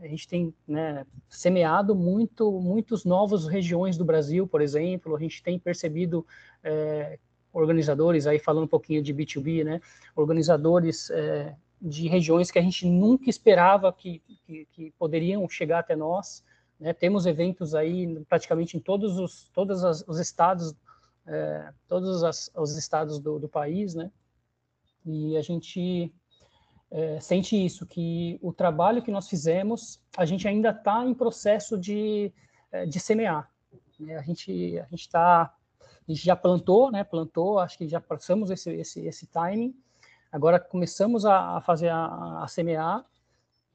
[0.00, 5.42] a gente tem né, semeado muito, muitos novos regiões do Brasil, por exemplo, a gente
[5.42, 6.24] tem percebido
[6.62, 7.18] é,
[7.52, 9.80] organizadores, aí falando um pouquinho de B2B, né,
[10.14, 11.10] organizadores
[11.82, 16.44] de regiões que a gente nunca esperava que, que, que poderiam chegar até nós,
[16.78, 20.76] né, temos eventos aí praticamente em todos os, todos os estados,
[21.28, 24.10] é, todos as, os estados do, do país, né,
[25.04, 26.12] e a gente
[26.90, 31.78] é, sente isso, que o trabalho que nós fizemos, a gente ainda está em processo
[31.78, 32.32] de,
[32.72, 33.50] é, de semear.
[33.98, 34.16] Né?
[34.16, 35.54] A gente a gente está
[36.08, 37.04] já plantou, né?
[37.04, 39.74] Plantou, acho que já passamos esse esse, esse timing.
[40.32, 43.04] Agora começamos a, a fazer a, a, semear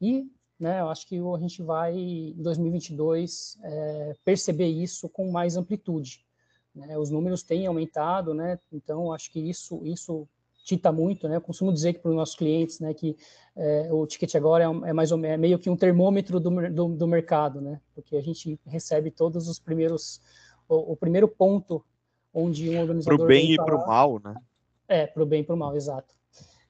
[0.00, 0.80] e, né?
[0.80, 6.24] Eu acho que a gente vai em 2022 é, perceber isso com mais amplitude.
[6.74, 6.98] Né?
[6.98, 8.58] Os números têm aumentado, né?
[8.72, 10.26] Então acho que isso isso
[10.64, 11.36] dita muito, né?
[11.36, 13.14] Eu costumo dizer que para os nossos clientes, né, que
[13.54, 16.50] é, o ticket agora é, é, mais ou menos, é meio que um termômetro do,
[16.70, 17.80] do, do, mercado, né?
[17.94, 20.22] Porque a gente recebe todos os primeiros,
[20.66, 21.84] o, o primeiro ponto
[22.32, 24.34] onde um organizador para o bem e para o mal, né?
[24.88, 26.14] É, para o bem e para o mal, exato.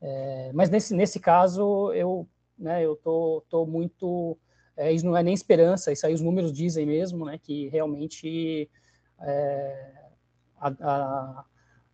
[0.02, 4.36] É, mas nesse nesse caso eu, né, eu tô, tô muito,
[4.76, 8.68] é, isso não é nem esperança, isso aí os números dizem mesmo, né, que realmente
[9.20, 10.08] é,
[10.58, 11.44] a, a,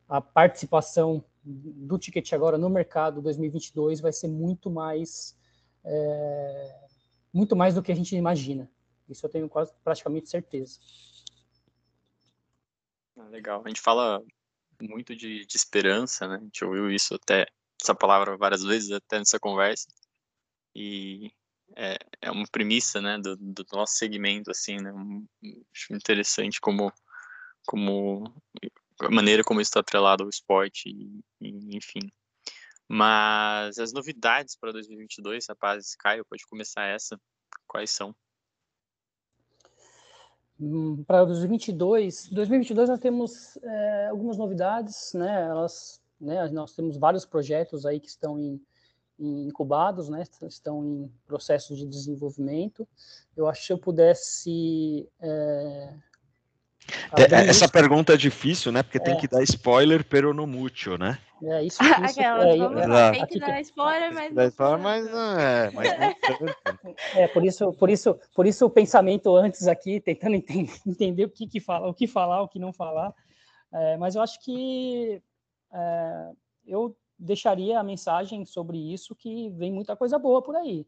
[0.09, 5.37] a participação do ticket agora no mercado 2022 vai ser muito mais
[5.85, 6.89] é,
[7.33, 8.71] muito mais do que a gente imagina.
[9.09, 10.79] Isso eu tenho quase praticamente certeza.
[13.17, 13.63] Ah, legal.
[13.65, 14.23] A gente fala
[14.81, 16.37] muito de, de, esperança, né?
[16.37, 17.47] A gente ouviu isso até
[17.81, 19.89] essa palavra várias vezes até nessa conversa
[20.75, 21.33] e
[21.77, 24.93] é, é uma premissa, né, do, do nosso segmento, assim, né?
[25.73, 26.93] Acho interessante como
[27.67, 28.25] como
[29.01, 30.95] a maneira como está atrelado ao esporte,
[31.41, 32.11] enfim.
[32.89, 37.19] Mas as novidades para 2022, rapazes, Caio, pode começar essa.
[37.67, 38.15] Quais são?
[41.07, 45.43] Para 2022, 2022 nós temos é, algumas novidades, né?
[45.43, 46.49] Elas, né?
[46.49, 48.61] Nós temos vários projetos aí que estão em,
[49.19, 50.25] em incubados, né?
[50.43, 52.87] Estão em processo de desenvolvimento.
[53.37, 55.95] Eu acho que se eu pudesse é,
[57.17, 58.83] é, é, essa pergunta é difícil, né?
[58.83, 59.01] Porque é.
[59.01, 61.19] tem que dar spoiler pero no mútil, né?
[61.43, 61.79] É isso.
[62.05, 64.45] isso Aquela, é, vamos, é, tem que dar spoiler, mas não.
[64.45, 65.71] Spoiler, mas não é.
[65.71, 65.89] Mas
[67.17, 71.31] é por isso, por isso, por isso o pensamento antes aqui, tentando entender, entender o
[71.31, 73.15] que, que fala, o que falar, o que não falar.
[73.73, 75.23] É, mas eu acho que
[75.73, 76.31] é,
[76.67, 80.87] eu deixaria a mensagem sobre isso que vem muita coisa boa por aí.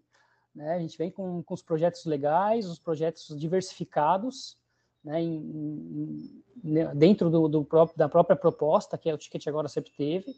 [0.55, 0.75] Né?
[0.75, 4.57] A gente vem com, com os projetos legais, os projetos diversificados
[5.05, 6.33] né, em,
[6.65, 10.35] em, dentro do, do próprio, da própria proposta, que é o ticket agora sempre teve.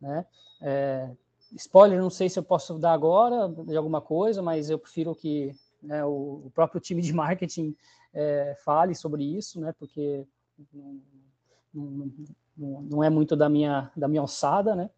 [0.00, 0.24] Né?
[0.60, 1.10] É,
[1.56, 5.54] spoiler, não sei se eu posso dar agora de alguma coisa, mas eu prefiro que
[5.82, 7.74] né, o, o, próprio time de marketing
[8.12, 10.26] é, fale sobre isso, né, porque
[10.72, 11.00] não,
[11.72, 12.12] não,
[12.56, 14.90] não, não, é muito da minha, da minha alçada, né?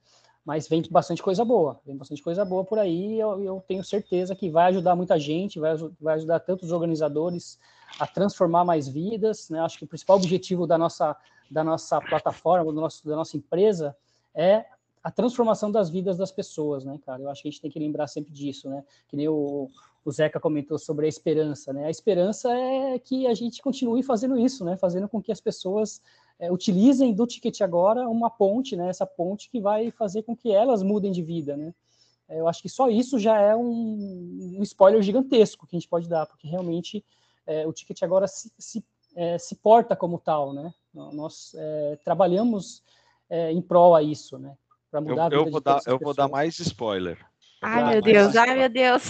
[0.51, 4.35] Mas vem bastante coisa boa, vem bastante coisa boa por aí, eu, eu tenho certeza
[4.35, 7.57] que vai ajudar muita gente, vai, vai ajudar tantos organizadores
[8.01, 9.61] a transformar mais vidas, né?
[9.61, 11.17] Acho que o principal objetivo da nossa,
[11.49, 13.97] da nossa plataforma, do nosso, da nossa empresa,
[14.35, 14.65] é
[15.05, 17.23] a transformação das vidas das pessoas, né, cara?
[17.23, 18.83] Eu acho que a gente tem que lembrar sempre disso, né?
[19.07, 19.71] Que nem o,
[20.05, 21.85] o Zeca comentou sobre a esperança, né?
[21.85, 24.77] A esperança é que a gente continue fazendo isso, né?
[24.77, 26.03] Fazendo com que as pessoas
[26.41, 28.89] é, utilizem do Ticket Agora uma ponte, né?
[28.89, 31.73] Essa ponte que vai fazer com que elas mudem de vida, né?
[32.29, 35.89] É, eu acho que só isso já é um, um spoiler gigantesco que a gente
[35.89, 37.05] pode dar, porque realmente
[37.47, 40.75] é, o Ticket Agora se, se, é, se, porta como tal, né?
[40.93, 42.83] Nós é, trabalhamos
[43.29, 44.57] é, em prol a isso, né?
[44.91, 47.19] para mudar eu, eu vou dar, Eu vou dar mais spoiler.
[47.63, 49.03] Ai, meu Deus, ai, meu Deus.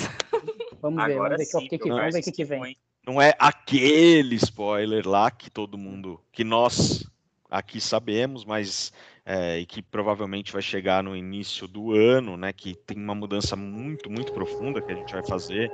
[0.81, 2.77] Vamos ver, vamos ver, sim, que, que, vamos ver o que, que vem.
[3.07, 7.07] Não é aquele spoiler lá que todo mundo, que nós
[7.51, 8.93] aqui sabemos, mas
[9.25, 12.53] é, e que provavelmente vai chegar no início do ano, né?
[12.53, 15.71] Que tem uma mudança muito, muito profunda que a gente vai fazer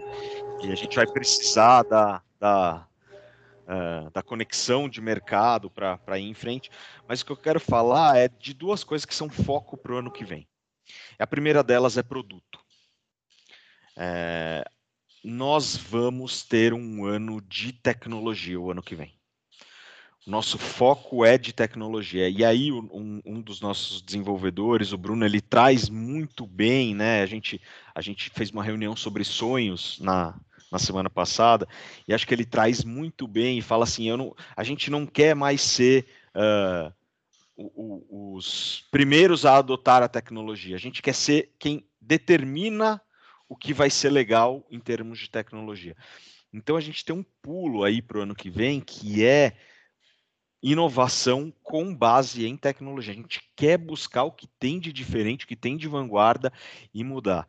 [0.62, 2.86] e a gente vai precisar da, da
[3.66, 6.70] uh, da conexão de mercado para ir em frente.
[7.06, 9.98] Mas o que eu quero falar é de duas coisas que são foco para o
[9.98, 10.48] ano que vem.
[11.18, 12.60] A primeira delas é produto.
[13.96, 14.64] É,
[15.24, 19.15] nós vamos ter um ano de tecnologia o ano que vem.
[20.26, 22.28] Nosso foco é de tecnologia.
[22.28, 27.22] E aí, um, um, dos nossos desenvolvedores, o Bruno, ele traz muito bem, né?
[27.22, 27.60] A gente,
[27.94, 30.34] a gente fez uma reunião sobre sonhos na,
[30.70, 31.68] na semana passada,
[32.08, 35.06] e acho que ele traz muito bem e fala assim: eu não, a gente não
[35.06, 36.92] quer mais ser uh,
[37.56, 43.00] os primeiros a adotar a tecnologia, a gente quer ser quem determina
[43.48, 45.96] o que vai ser legal em termos de tecnologia.
[46.52, 49.56] Então a gente tem um pulo aí para o ano que vem que é
[50.62, 53.12] inovação com base em tecnologia.
[53.12, 56.52] A gente quer buscar o que tem de diferente, o que tem de vanguarda
[56.92, 57.48] e mudar.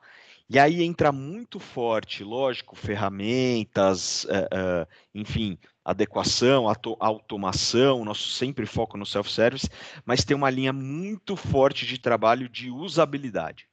[0.49, 6.65] E aí entra muito forte, lógico, ferramentas, uh, uh, enfim, adequação,
[6.99, 9.69] automação, nosso sempre foco no self-service,
[10.05, 13.67] mas tem uma linha muito forte de trabalho de usabilidade.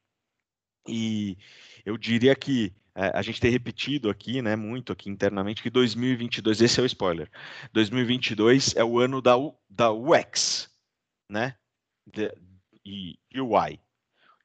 [0.89, 1.39] E
[1.85, 6.79] eu diria que a gente tem repetido aqui, né, muito aqui internamente, que 2022, esse
[6.79, 7.29] é o spoiler,
[7.73, 9.35] 2022 é o ano da,
[9.69, 10.71] da UX,
[11.29, 11.57] né,
[12.07, 12.33] de,
[12.85, 13.81] e UI,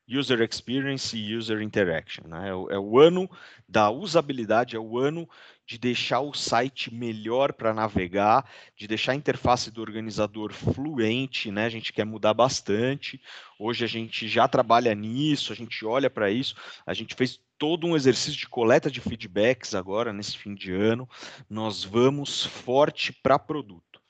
[0.10, 2.28] User Experience e User Interaction.
[2.28, 2.50] Né?
[2.50, 3.30] É, o, é, o, ano
[3.68, 5.30] da usabilidade, é o ano
[5.70, 8.44] de deixar o site melhor para navegar,
[8.76, 11.52] de deixar a interface do organizador fluente.
[11.52, 11.66] Né?
[11.66, 13.22] A gente quer mudar bastante.
[13.60, 16.56] Hoje a gente já trabalha nisso, a gente olha para isso.
[16.88, 21.08] A gente fez todo um exercício de coleta de feedbacks agora, nesse fim de ano.
[21.48, 24.02] Nós vamos forte para produto.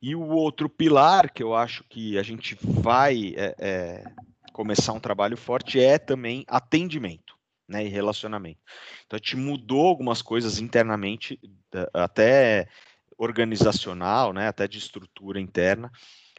[0.00, 3.34] E o outro pilar que eu acho que a gente vai.
[3.36, 4.04] É, é,
[4.54, 7.33] começar um trabalho forte é também atendimento
[7.68, 8.60] né, e relacionamento.
[9.06, 11.38] Então, a gente mudou algumas coisas internamente,
[11.92, 12.68] até
[13.16, 15.90] organizacional, né, até de estrutura interna.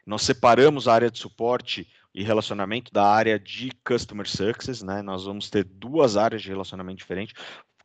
[0.06, 5.02] Nós separamos a área de suporte e relacionamento da área de customer success, né?
[5.02, 7.34] Nós vamos ter duas áreas de relacionamento diferentes.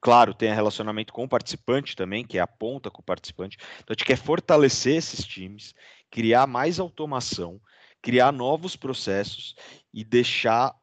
[0.00, 3.58] Claro, tem relacionamento com o participante também, que é a ponta com o participante.
[3.78, 5.74] Então, a gente quer fortalecer esses times,
[6.10, 7.60] criar mais automação,
[8.00, 9.54] criar novos processos
[9.92, 10.74] e deixar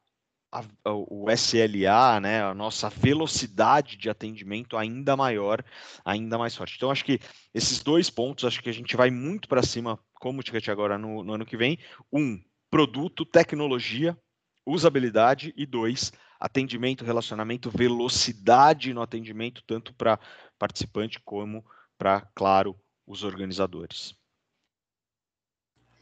[0.52, 5.64] a, o SLA, né, a nossa velocidade de atendimento ainda maior,
[6.04, 6.76] ainda mais forte.
[6.78, 7.20] Então, acho que
[7.54, 11.24] esses dois pontos, acho que a gente vai muito para cima, como Ticket agora no,
[11.24, 11.78] no ano que vem.
[12.12, 14.18] Um, produto, tecnologia,
[14.66, 20.20] usabilidade, e dois, atendimento, relacionamento, velocidade no atendimento, tanto para
[20.60, 21.66] participante como
[21.98, 24.16] para, claro, os organizadores.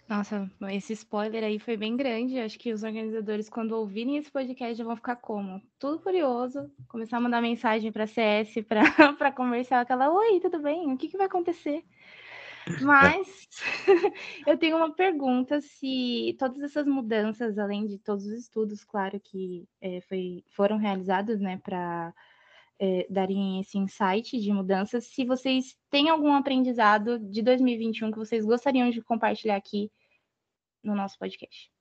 [0.08, 2.40] Nossa, esse spoiler aí foi bem grande.
[2.40, 5.60] Acho que os organizadores, quando ouvirem esse podcast, já vão ficar como?
[5.80, 8.56] Tudo curioso, começar a mandar mensagem para a CS
[9.18, 10.92] para conversar aquela: Oi, tudo bem?
[10.94, 11.84] O que, que vai acontecer?
[12.82, 13.48] Mas
[14.46, 19.68] eu tenho uma pergunta: se todas essas mudanças, além de todos os estudos, claro, que
[19.82, 22.14] é, foi, foram realizados né, para
[22.80, 28.46] é, darem esse insight de mudanças, se vocês têm algum aprendizado de 2021 que vocês
[28.46, 29.92] gostariam de compartilhar aqui
[30.84, 31.72] no nosso podcast.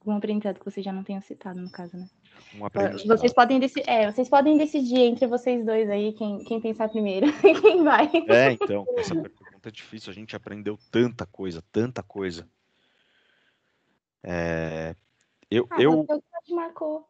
[0.00, 2.06] Algum aprendizado que vocês já não tenham citado, no caso, né?
[2.54, 7.26] Um vocês podem, é, vocês podem decidir entre vocês dois aí quem, quem pensar primeiro
[7.62, 8.10] quem vai.
[8.28, 10.10] É, então, essa pergunta é difícil.
[10.10, 12.46] A gente aprendeu tanta coisa, tanta coisa.
[14.22, 14.94] É,
[15.50, 16.06] eu, ah, eu...
[16.50, 17.08] marcou.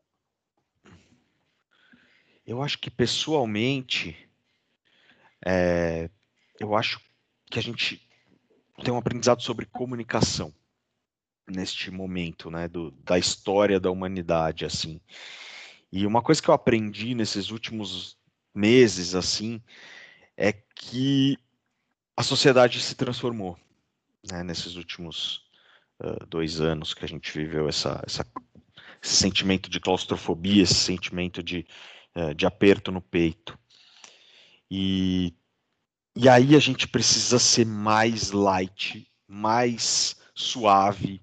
[2.46, 4.16] Eu acho que pessoalmente,
[5.44, 6.10] é,
[6.60, 7.00] eu acho
[7.50, 8.06] que a gente
[8.82, 10.52] tem um aprendizado sobre comunicação.
[11.46, 15.00] neste momento, né, do, da história da humanidade, assim.
[15.92, 18.16] E uma coisa que eu aprendi nesses últimos
[18.54, 19.62] meses, assim,
[20.36, 21.36] é que
[22.16, 23.58] a sociedade se transformou,
[24.30, 25.42] né, nesses últimos
[26.00, 28.26] uh, dois anos que a gente viveu essa, essa,
[29.02, 31.66] esse sentimento de claustrofobia, esse sentimento de,
[32.36, 33.58] de aperto no peito.
[34.70, 35.34] E,
[36.16, 41.20] e aí a gente precisa ser mais light, mais suave,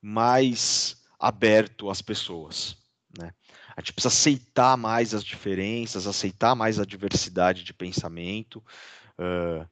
[0.00, 2.76] mais aberto às pessoas.
[3.18, 3.32] Né?
[3.76, 8.62] A gente precisa aceitar mais as diferenças, aceitar mais a diversidade de pensamento.
[9.18, 9.68] Uh,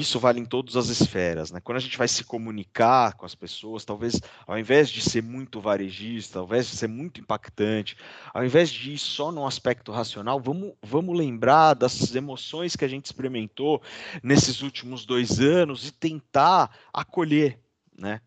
[0.00, 1.50] isso vale em todas as esferas.
[1.50, 1.60] Né?
[1.60, 5.60] Quando a gente vai se comunicar com as pessoas, talvez ao invés de ser muito
[5.60, 7.96] varejista, ao invés de ser muito impactante,
[8.32, 12.88] ao invés de ir só no aspecto racional, vamos, vamos lembrar das emoções que a
[12.88, 13.82] gente experimentou
[14.22, 17.58] nesses últimos dois anos e tentar acolher.
[17.96, 18.20] Né?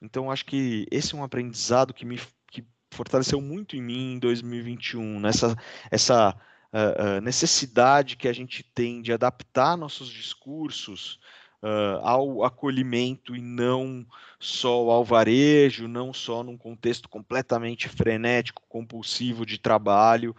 [0.00, 4.18] Então, acho que esse é um aprendizado que me que fortaleceu muito em mim em
[4.18, 5.56] 2021, nessa
[5.90, 6.36] essa
[6.76, 11.18] uh, uh, necessidade que a gente tem de adaptar nossos discursos
[11.62, 14.06] uh, ao acolhimento e não
[14.38, 20.36] só ao varejo, não só num contexto completamente frenético, compulsivo de trabalho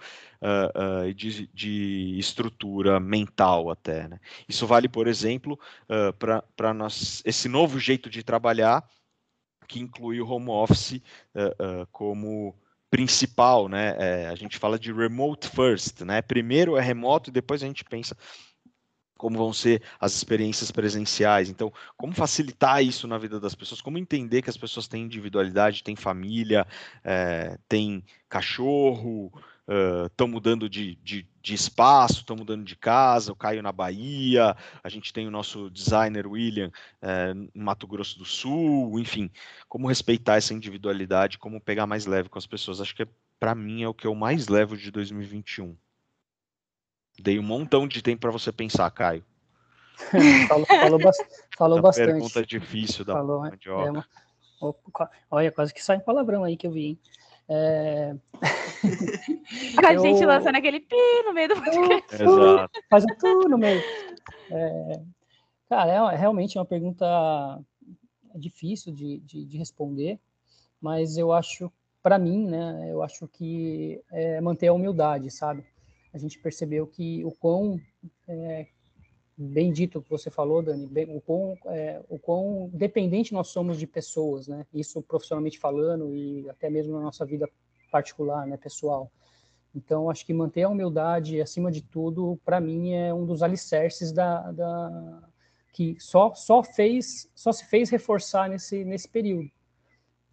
[1.09, 4.07] e de, de, estrutura mental até.
[4.07, 4.19] Né?
[4.47, 5.59] Isso vale, por exemplo,
[6.19, 6.43] para
[7.25, 8.87] esse novo jeito de trabalhar
[9.67, 11.01] que inclui o home office
[11.35, 12.55] uh, uh, como
[12.89, 13.95] principal, né?
[13.97, 16.21] É, a gente fala de remote first, né?
[16.21, 18.15] Primeiro é remoto e depois a gente pensa
[19.17, 21.49] como vão ser as experiências presenciais.
[21.49, 23.81] Então, como facilitar isso na vida das pessoas?
[23.81, 26.65] Como entender que as pessoas têm individualidade, têm família,
[27.03, 29.31] é, têm cachorro,
[30.07, 34.55] estão uh, mudando de, de, de espaço, estão mudando de casa, o Caio na Bahia,
[34.81, 39.29] a gente tem o nosso designer William uh, em Mato Grosso do Sul, enfim,
[39.67, 42.79] como respeitar essa individualidade, como pegar mais leve com as pessoas.
[42.79, 43.07] Acho que
[43.39, 45.75] para mim é o que eu mais levo de 2021.
[47.19, 49.25] Dei um montão de tempo para você pensar, Caio.
[50.47, 50.99] falou, falou,
[51.57, 52.11] falou bastante.
[52.11, 54.05] Pergunta difícil da falou, é, uma,
[55.29, 56.99] olha, quase que sai um palavrão aí que eu vi, hein?
[57.49, 58.15] É...
[59.83, 60.01] A eu...
[60.01, 62.23] gente lançando aquele pi no meio do podcast.
[62.23, 62.79] Exato.
[62.89, 63.81] Faz um tu no meio.
[64.51, 65.01] É...
[65.69, 67.05] Cara, é, é realmente uma pergunta
[68.35, 70.19] difícil de, de, de responder,
[70.79, 75.65] mas eu acho, para mim, né, eu acho que é manter a humildade, sabe?
[76.13, 77.79] A gente percebeu que o quão
[78.27, 78.67] é,
[79.37, 83.77] bem dito que você falou, Dani, bem, o, quão, é, o quão dependente nós somos
[83.77, 84.65] de pessoas, né?
[84.73, 87.47] Isso profissionalmente falando e até mesmo na nossa vida
[87.91, 89.11] particular, né, pessoal.
[89.75, 94.11] Então, acho que manter a humildade acima de tudo, para mim, é um dos alicerces
[94.11, 95.29] da, da,
[95.71, 99.51] que só só fez só se fez reforçar nesse nesse período,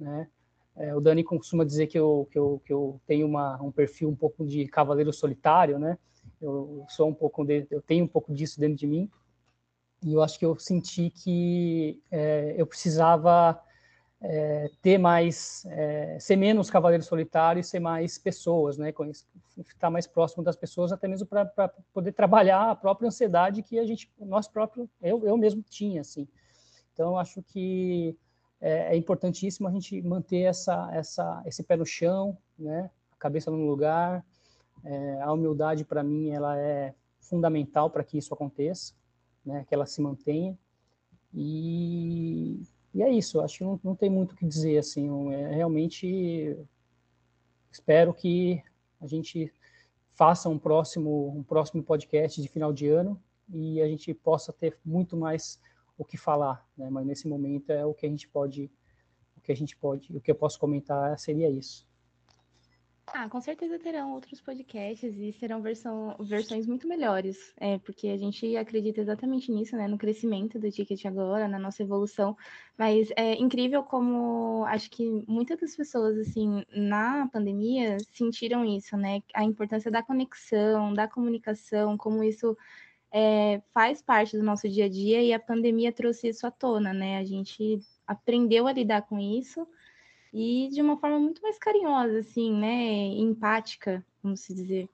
[0.00, 0.28] né?
[0.76, 4.08] É, o Dani costuma dizer que eu, que eu, que eu tenho uma, um perfil
[4.08, 5.96] um pouco de cavaleiro solitário, né?
[6.40, 9.10] Eu sou um pouco de, eu tenho um pouco disso dentro de mim
[10.02, 13.58] e eu acho que eu senti que é, eu precisava
[14.20, 18.92] é, ter mais, é, ser menos cavaleiro solitário e ser mais pessoas, né?
[19.58, 21.46] Estar mais próximo das pessoas, até mesmo para
[21.92, 26.28] poder trabalhar a própria ansiedade que a gente, nós próprio, eu, eu mesmo tinha, assim.
[26.92, 28.16] Então, acho que
[28.60, 32.90] é, é importantíssimo a gente manter essa, essa, esse pé no chão, né?
[33.12, 34.24] A cabeça no lugar,
[34.84, 38.94] é, a humildade, para mim, ela é fundamental para que isso aconteça,
[39.44, 40.56] né, que ela se mantenha.
[41.32, 45.54] E, e é isso, acho que não, não tem muito o que dizer, assim, é,
[45.54, 46.56] realmente
[47.70, 48.62] espero que
[49.00, 49.52] a gente
[50.14, 53.20] faça um próximo, um próximo podcast de final de ano
[53.52, 55.60] e a gente possa ter muito mais
[55.98, 56.88] o que falar, né?
[56.88, 58.70] Mas nesse momento é o que a gente pode,
[59.36, 61.86] o que a gente pode, o que eu posso comentar seria isso.
[63.12, 68.16] Ah, com certeza terão outros podcasts e serão versão, versões muito melhores, é, porque a
[68.16, 72.36] gente acredita exatamente nisso, né, no crescimento do ticket agora, na nossa evolução,
[72.76, 79.20] mas é incrível como acho que muitas das pessoas, assim, na pandemia sentiram isso, né,
[79.34, 82.56] a importância da conexão, da comunicação, como isso
[83.12, 86.92] é, faz parte do nosso dia a dia e a pandemia trouxe isso à tona,
[86.92, 89.66] né, a gente aprendeu a lidar com isso,
[90.34, 93.06] e de uma forma muito mais carinhosa, assim, né?
[93.16, 94.88] Empática, vamos se dizer.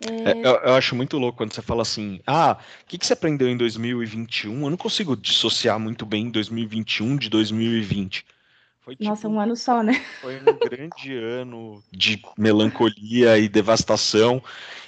[0.00, 0.32] É...
[0.32, 3.48] Eu, eu, acho muito louco quando você fala assim, ah, o que, que você aprendeu
[3.48, 4.64] em 2021?
[4.64, 8.26] Eu não consigo dissociar muito bem 2021 de 2020.
[8.80, 9.94] Foi, tipo, Nossa, um ano só, né?
[10.20, 14.42] Foi um grande ano de melancolia e devastação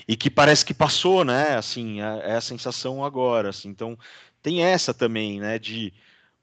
[0.09, 1.55] e que parece que passou, né?
[1.57, 3.51] Assim, é, é a sensação agora.
[3.51, 3.69] Assim.
[3.69, 3.97] Então,
[4.43, 5.61] tem essa também, né?
[5.61, 5.93] De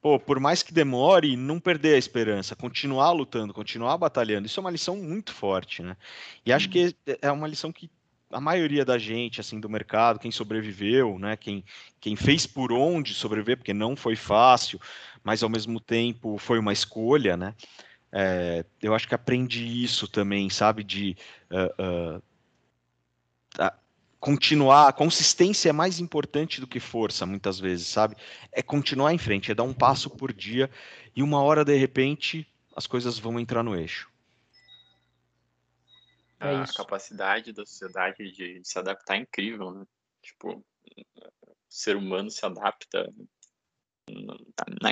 [0.01, 4.47] pô, por mais que demore, não perder a esperança, continuar lutando, continuar batalhando.
[4.47, 5.95] Isso é uma lição muito forte, né?
[6.45, 7.89] E acho que é uma lição que
[8.31, 11.63] a maioria da gente, assim, do mercado, quem sobreviveu, né, quem,
[11.99, 14.79] quem fez por onde sobreviver, porque não foi fácil,
[15.21, 17.53] mas ao mesmo tempo foi uma escolha, né,
[18.11, 21.15] é, eu acho que aprendi isso também, sabe, de
[21.51, 23.71] uh, uh,
[24.21, 28.15] continuar, a consistência é mais importante do que força, muitas vezes, sabe,
[28.51, 30.69] é continuar em frente, é dar um passo por dia,
[31.15, 34.09] e uma hora, de repente, as coisas vão entrar no eixo.
[36.39, 39.85] É a capacidade da sociedade de, se adaptar é incrível, né?
[40.21, 40.63] Tipo,
[40.97, 43.11] o ser humano se adapta,
[44.07, 44.37] não,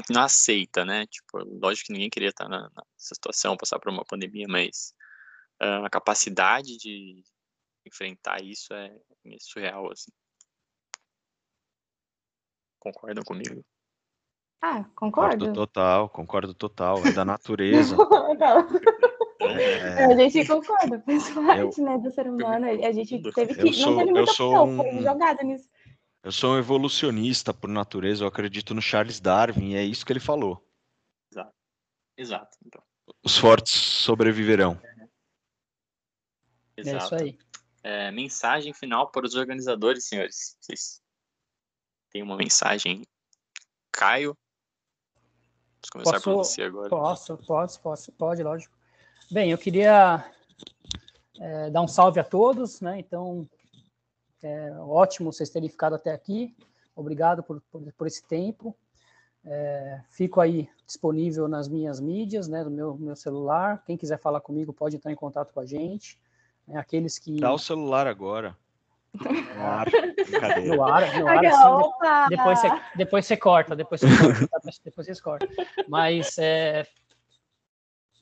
[0.09, 1.05] não aceita, né?
[1.05, 4.95] Tipo, lógico que ninguém queria estar na, nessa situação, passar por uma pandemia, mas
[5.61, 7.23] uh, a capacidade de
[7.89, 8.87] enfrentar isso é,
[9.25, 10.11] é surreal, assim.
[12.79, 13.63] Concordam comigo?
[14.61, 15.45] Ah, concordo.
[15.45, 17.05] Concordo total, concordo total.
[17.05, 17.95] É da natureza.
[19.41, 20.03] É...
[20.03, 21.85] A gente concorda, pessoalmente, eu...
[21.85, 22.67] né, do ser humano.
[22.67, 23.71] A gente teve que.
[23.71, 24.77] Sou, não teve muita opção, um...
[24.77, 25.69] foi jogada nisso.
[26.21, 30.11] Eu sou um evolucionista por natureza, eu acredito no Charles Darwin, e é isso que
[30.11, 30.61] ele falou.
[31.31, 31.53] Exato.
[32.17, 32.57] Exato.
[32.65, 32.83] Então.
[33.23, 34.79] Os fortes sobreviverão.
[36.75, 36.97] Exato.
[36.97, 37.37] É isso aí.
[37.81, 40.57] É, mensagem final para os organizadores, senhores.
[40.59, 41.01] Vocês
[42.11, 43.03] têm uma mensagem?
[43.91, 44.37] Caio?
[45.75, 46.89] Vamos começar posso, por você agora.
[46.89, 48.75] Posso, posso, posso, pode, lógico.
[49.31, 50.29] Bem, eu queria
[51.39, 52.99] é, dar um salve a todos, né?
[52.99, 53.47] Então,
[54.43, 56.55] é ótimo vocês terem ficado até aqui.
[56.95, 58.75] Obrigado por, por, por esse tempo.
[59.45, 63.83] É, fico aí disponível nas minhas mídias, né, no meu, meu celular.
[63.85, 66.19] Quem quiser falar comigo pode entrar em contato com a gente.
[66.69, 67.39] É, aqueles que.
[67.39, 68.55] Dá o celular agora.
[69.13, 69.87] No ar,
[70.63, 74.59] no ar, no ar assim, depois, você, depois você corta, depois você corta, tá?
[74.85, 75.47] depois você corta.
[75.87, 76.85] Mas é,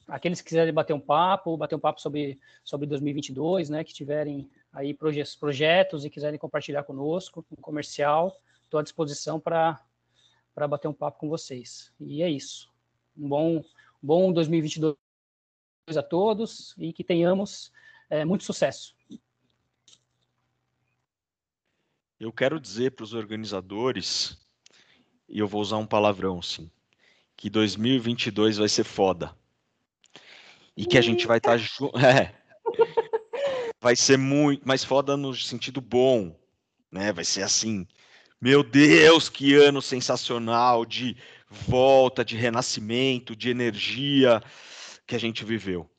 [0.08, 4.50] aqueles que quiserem bater um papo, bater um papo sobre, sobre 2022, né, que tiverem
[4.72, 9.78] aí proje projetos e quiserem compartilhar conosco, um comercial, estou à disposição para
[10.70, 11.92] bater um papo com vocês.
[12.00, 12.72] E é isso.
[13.18, 13.64] Um bom,
[14.02, 14.96] bom 2022
[15.98, 17.72] a todos e que tenhamos
[18.10, 18.96] é, muito sucesso.
[22.20, 24.38] Eu quero dizer para os organizadores,
[25.30, 26.72] e eu vou usar um palavrão, sim,
[27.36, 29.36] que 2022 vai ser foda
[30.76, 31.98] e que a gente vai estar tá junto.
[32.06, 32.36] É.
[33.80, 36.38] Vai ser muito mais foda no sentido bom,
[36.92, 37.14] né?
[37.14, 37.88] Vai ser assim.
[38.42, 41.16] Meu Deus, que ano sensacional de
[41.50, 44.42] volta, de renascimento, de energia
[45.06, 45.90] que a gente viveu.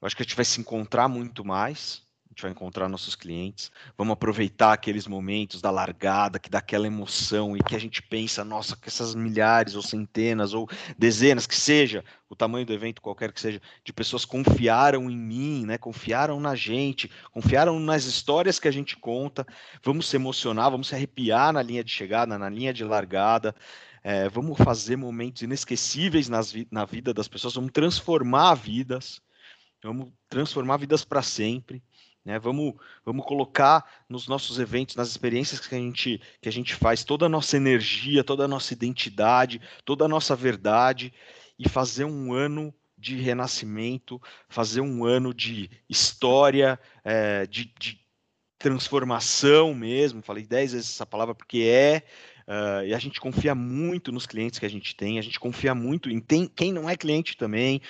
[0.00, 2.06] Eu acho que a gente vai se encontrar muito mais,
[2.38, 7.56] gente vai encontrar nossos clientes, vamos aproveitar aqueles momentos da largada, que dá aquela emoção
[7.56, 12.04] e que a gente pensa, nossa, que essas milhares ou centenas ou dezenas, que seja
[12.30, 15.76] o tamanho do evento, qualquer que seja, de pessoas confiaram em mim, né?
[15.78, 19.44] Confiaram na gente, confiaram nas histórias que a gente conta.
[19.82, 23.52] Vamos se emocionar, vamos se arrepiar na linha de chegada, na linha de largada.
[24.04, 29.20] É, vamos fazer momentos inesquecíveis nas, na vida das pessoas, vamos transformar vidas,
[29.82, 31.82] vamos transformar vidas para sempre.
[32.24, 32.38] Né?
[32.38, 32.74] Vamos,
[33.04, 37.26] vamos colocar nos nossos eventos, nas experiências que a, gente, que a gente faz, toda
[37.26, 41.12] a nossa energia, toda a nossa identidade, toda a nossa verdade
[41.58, 47.98] e fazer um ano de renascimento, fazer um ano de história, é, de, de,
[48.58, 50.20] transformação mesmo.
[50.20, 52.02] Falei dez vezes essa palavra porque é.
[52.48, 55.74] Uh, e a gente confia muito nos clientes que a gente tem, a gente confia
[55.74, 57.80] muito em tem, quem não é cliente também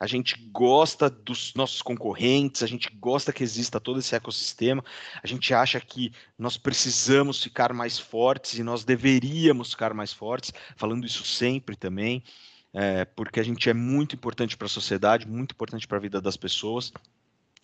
[0.00, 4.84] a gente gosta dos nossos concorrentes, a gente gosta que exista todo esse ecossistema,
[5.22, 10.52] a gente acha que nós precisamos ficar mais fortes e nós deveríamos ficar mais fortes,
[10.76, 12.22] falando isso sempre também,
[12.72, 16.20] é, porque a gente é muito importante para a sociedade, muito importante para a vida
[16.20, 16.92] das pessoas.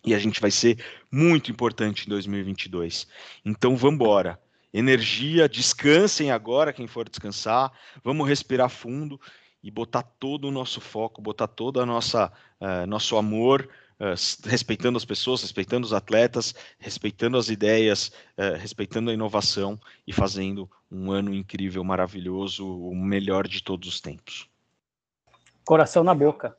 [0.03, 3.07] E a gente vai ser muito importante em 2022.
[3.43, 4.39] Então, vamos embora
[4.71, 7.71] energia, descansem agora quem for descansar,
[8.03, 9.19] vamos respirar fundo
[9.65, 13.67] e botar todo o nosso foco, botar todo a nossa uh, nosso amor,
[13.99, 20.13] uh, respeitando as pessoas, respeitando os atletas, respeitando as ideias, uh, respeitando a inovação e
[20.13, 24.47] fazendo um ano incrível, maravilhoso, o melhor de todos os tempos.
[25.65, 26.55] Coração na boca.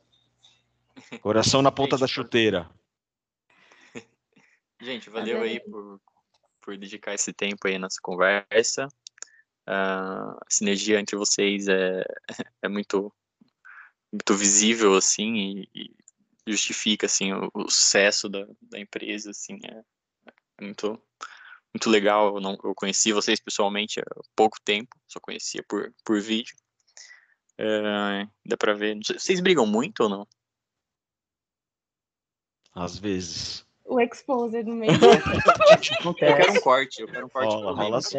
[1.21, 2.69] Coração na ponta da chuteira.
[4.81, 6.01] Gente, valeu aí por,
[6.61, 8.89] por dedicar esse tempo aí à nossa conversa.
[9.67, 12.03] A sinergia entre vocês é,
[12.61, 13.13] é muito,
[14.11, 15.95] muito visível, assim, e, e
[16.47, 19.83] justifica, assim, o, o, sucesso da, da empresa, assim, é,
[20.61, 21.01] é muito,
[21.73, 22.35] muito legal.
[22.35, 24.05] Eu, não, eu conheci vocês pessoalmente há
[24.35, 26.55] pouco tempo, só conhecia por, por vídeo.
[27.57, 28.97] É, dá pra ver.
[29.03, 30.27] Vocês brigam muito ou não?
[32.73, 33.66] Às vezes.
[33.87, 34.91] O exposer no meio.
[36.03, 37.55] eu quero um corte, eu quero um corte.
[37.55, 38.17] Rola, rola assim.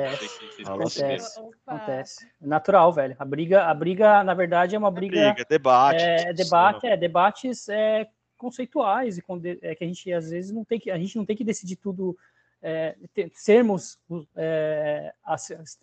[0.64, 1.40] Acontece.
[1.66, 2.26] Acontece.
[2.42, 3.14] É natural, velho.
[3.18, 5.20] A briga, a briga, na verdade, é uma briga.
[5.20, 6.02] É briga, debate.
[6.02, 8.08] É, debate, é, debates é,
[8.38, 9.24] conceituais e
[9.60, 11.76] é, que a gente às vezes não tem que a gente não tem que decidir
[11.76, 12.16] tudo
[12.62, 13.98] é, ter, sermos
[14.36, 15.12] é,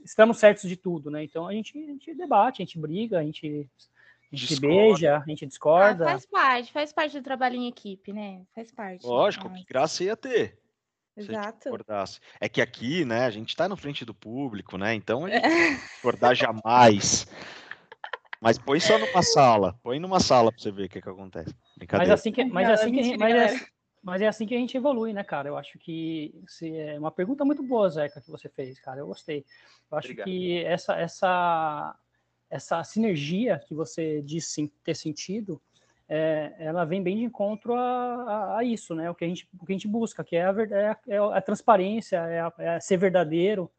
[0.03, 1.23] estamos certos de tudo, né?
[1.23, 3.69] Então a gente, a gente debate, a gente briga, a gente
[4.35, 4.75] a gente discorda.
[4.75, 6.05] beija, a gente discorda.
[6.05, 8.41] Ah, faz parte, faz parte do trabalho em equipe, né?
[8.53, 9.05] Faz parte.
[9.05, 10.59] Lógico, que graça ia ter.
[11.17, 11.69] Exato.
[12.41, 14.93] É que aqui, né, a gente está na frente do público, né?
[14.93, 15.41] Então a gente
[15.95, 17.25] discordar jamais.
[18.41, 21.55] Mas põe só numa sala, põe numa sala para você ver o que, que acontece.
[21.93, 23.65] Mas assim que, mas assim que, mas é,
[24.03, 25.47] mas é assim que a gente evolui, né, cara?
[25.47, 28.99] Eu acho que se, é uma pergunta muito boa, Zeca, que você fez, cara.
[28.99, 29.43] Eu gostei.
[29.89, 30.25] Eu acho Obrigado.
[30.25, 31.97] que essa, essa
[32.49, 35.61] essa sinergia que você disse ter sentido,
[36.07, 39.09] é, ela vem bem de encontro a, a, a, isso, né?
[39.09, 41.41] O que a gente, o que a gente busca, que é a, é, é a
[41.41, 43.71] transparência, é, é ser verdadeiro,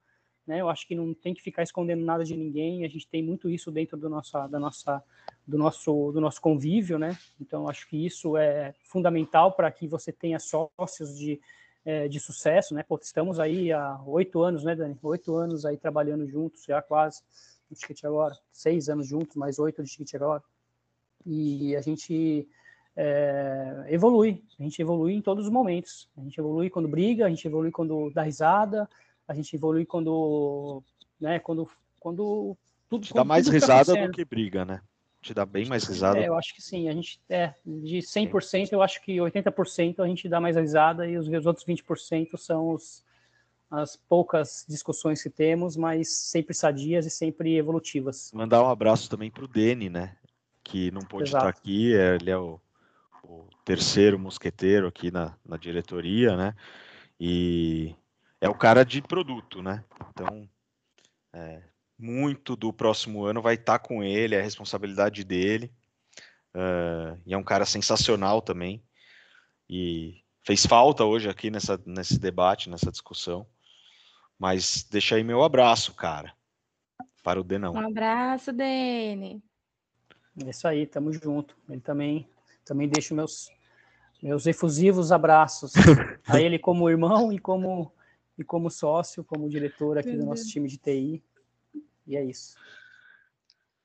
[0.47, 0.61] né?
[0.61, 2.85] Eu acho que não tem que ficar escondendo nada de ninguém.
[2.85, 5.03] A gente tem muito isso dentro do nossa, da nossa,
[5.47, 7.17] do nosso, do nosso convívio, né?
[7.41, 11.41] Então acho que isso é fundamental para que você tenha sócios de
[11.85, 12.83] é, de sucesso, né?
[12.83, 14.99] Pô, estamos aí há oito anos, né, Dani?
[15.01, 17.23] Oito anos aí trabalhando juntos, já quase
[17.71, 20.43] no Ticket agora, seis anos juntos, mais oito de Ticket agora.
[21.25, 22.49] E a gente
[22.97, 26.09] é, evolui, a gente evolui em todos os momentos.
[26.17, 28.89] A gente evolui quando briga, a gente evolui quando dá risada,
[29.29, 30.83] a gente evolui quando,
[31.21, 31.69] né, quando,
[32.01, 32.57] quando
[32.89, 33.07] tudo.
[33.07, 34.81] Te dá mais tá risada do que briga, né?
[35.21, 36.19] Te dá bem mais risada.
[36.19, 36.89] É, eu acho que sim.
[36.89, 41.19] A gente, é, de 100%, eu acho que 80% a gente dá mais risada e
[41.19, 43.05] os, os outros 20% são os,
[43.71, 48.31] as poucas discussões que temos, mas sempre sadias e sempre evolutivas.
[48.33, 50.17] Mandar um abraço também para o Dene, né?
[50.63, 51.47] Que não pôde Exato.
[51.47, 52.61] estar aqui, ele é o,
[53.25, 56.55] o terceiro mosqueteiro aqui na, na, diretoria, né?
[57.19, 57.95] E
[58.41, 59.85] é o cara de produto, né?
[60.11, 60.49] Então,
[61.33, 61.63] é,
[61.99, 65.73] muito do próximo ano vai estar com ele, é a responsabilidade dele.
[66.55, 68.83] Uh, e é um cara sensacional também.
[69.69, 73.47] E fez falta hoje aqui nessa, nesse debate, nessa discussão.
[74.39, 76.35] Mas deixa aí meu abraço, cara.
[77.23, 77.73] Para o Denão.
[77.73, 79.43] Um abraço, Dene.
[80.45, 81.57] É isso aí, tamo junto.
[81.69, 82.29] Ele também,
[82.65, 83.49] também deixa meus,
[84.23, 85.73] meus efusivos abraços
[86.29, 87.93] a ele como irmão e como,
[88.39, 91.23] e como sócio, como diretor aqui do nosso time de TI.
[92.07, 92.57] E é isso.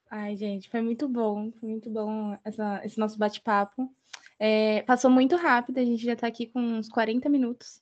[0.09, 3.89] Ai, gente, foi muito bom, foi muito bom essa, esse nosso bate-papo.
[4.37, 7.81] É, passou muito rápido, a gente já está aqui com uns 40 minutos.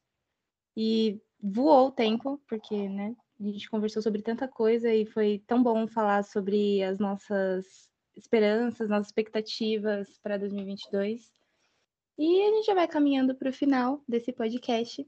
[0.77, 5.63] E voou o tempo, porque, né, a gente conversou sobre tanta coisa e foi tão
[5.63, 11.31] bom falar sobre as nossas esperanças, nossas expectativas para 2022.
[12.17, 15.07] E a gente já vai caminhando para o final desse podcast.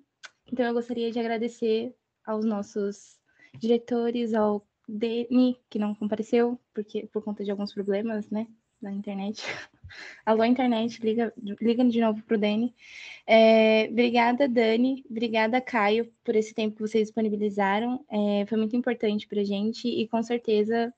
[0.52, 1.94] Então eu gostaria de agradecer
[2.26, 3.20] aos nossos
[3.60, 8.48] diretores, ao Deni, que não compareceu, porque por conta de alguns problemas, né,
[8.82, 9.44] da internet.
[10.26, 12.76] Alô, internet, liga, liga de novo para o Dani.
[13.26, 15.04] É, obrigada, Dani.
[15.10, 18.06] Obrigada, Caio, por esse tempo que vocês disponibilizaram.
[18.10, 20.94] É, foi muito importante para a gente e com certeza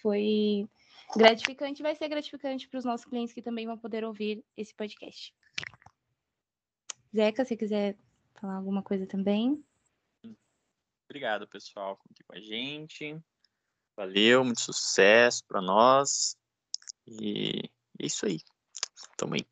[0.00, 0.68] foi
[1.16, 5.34] gratificante, vai ser gratificante para os nossos clientes que também vão poder ouvir esse podcast.
[7.14, 7.96] Zeca, se quiser
[8.34, 9.62] falar alguma coisa também.
[11.08, 13.18] Obrigado, pessoal, aqui com a gente.
[13.96, 16.36] Valeu, muito sucesso para nós.
[17.06, 17.70] E
[18.00, 18.40] é isso aí.
[19.16, 19.46] Tamo aí.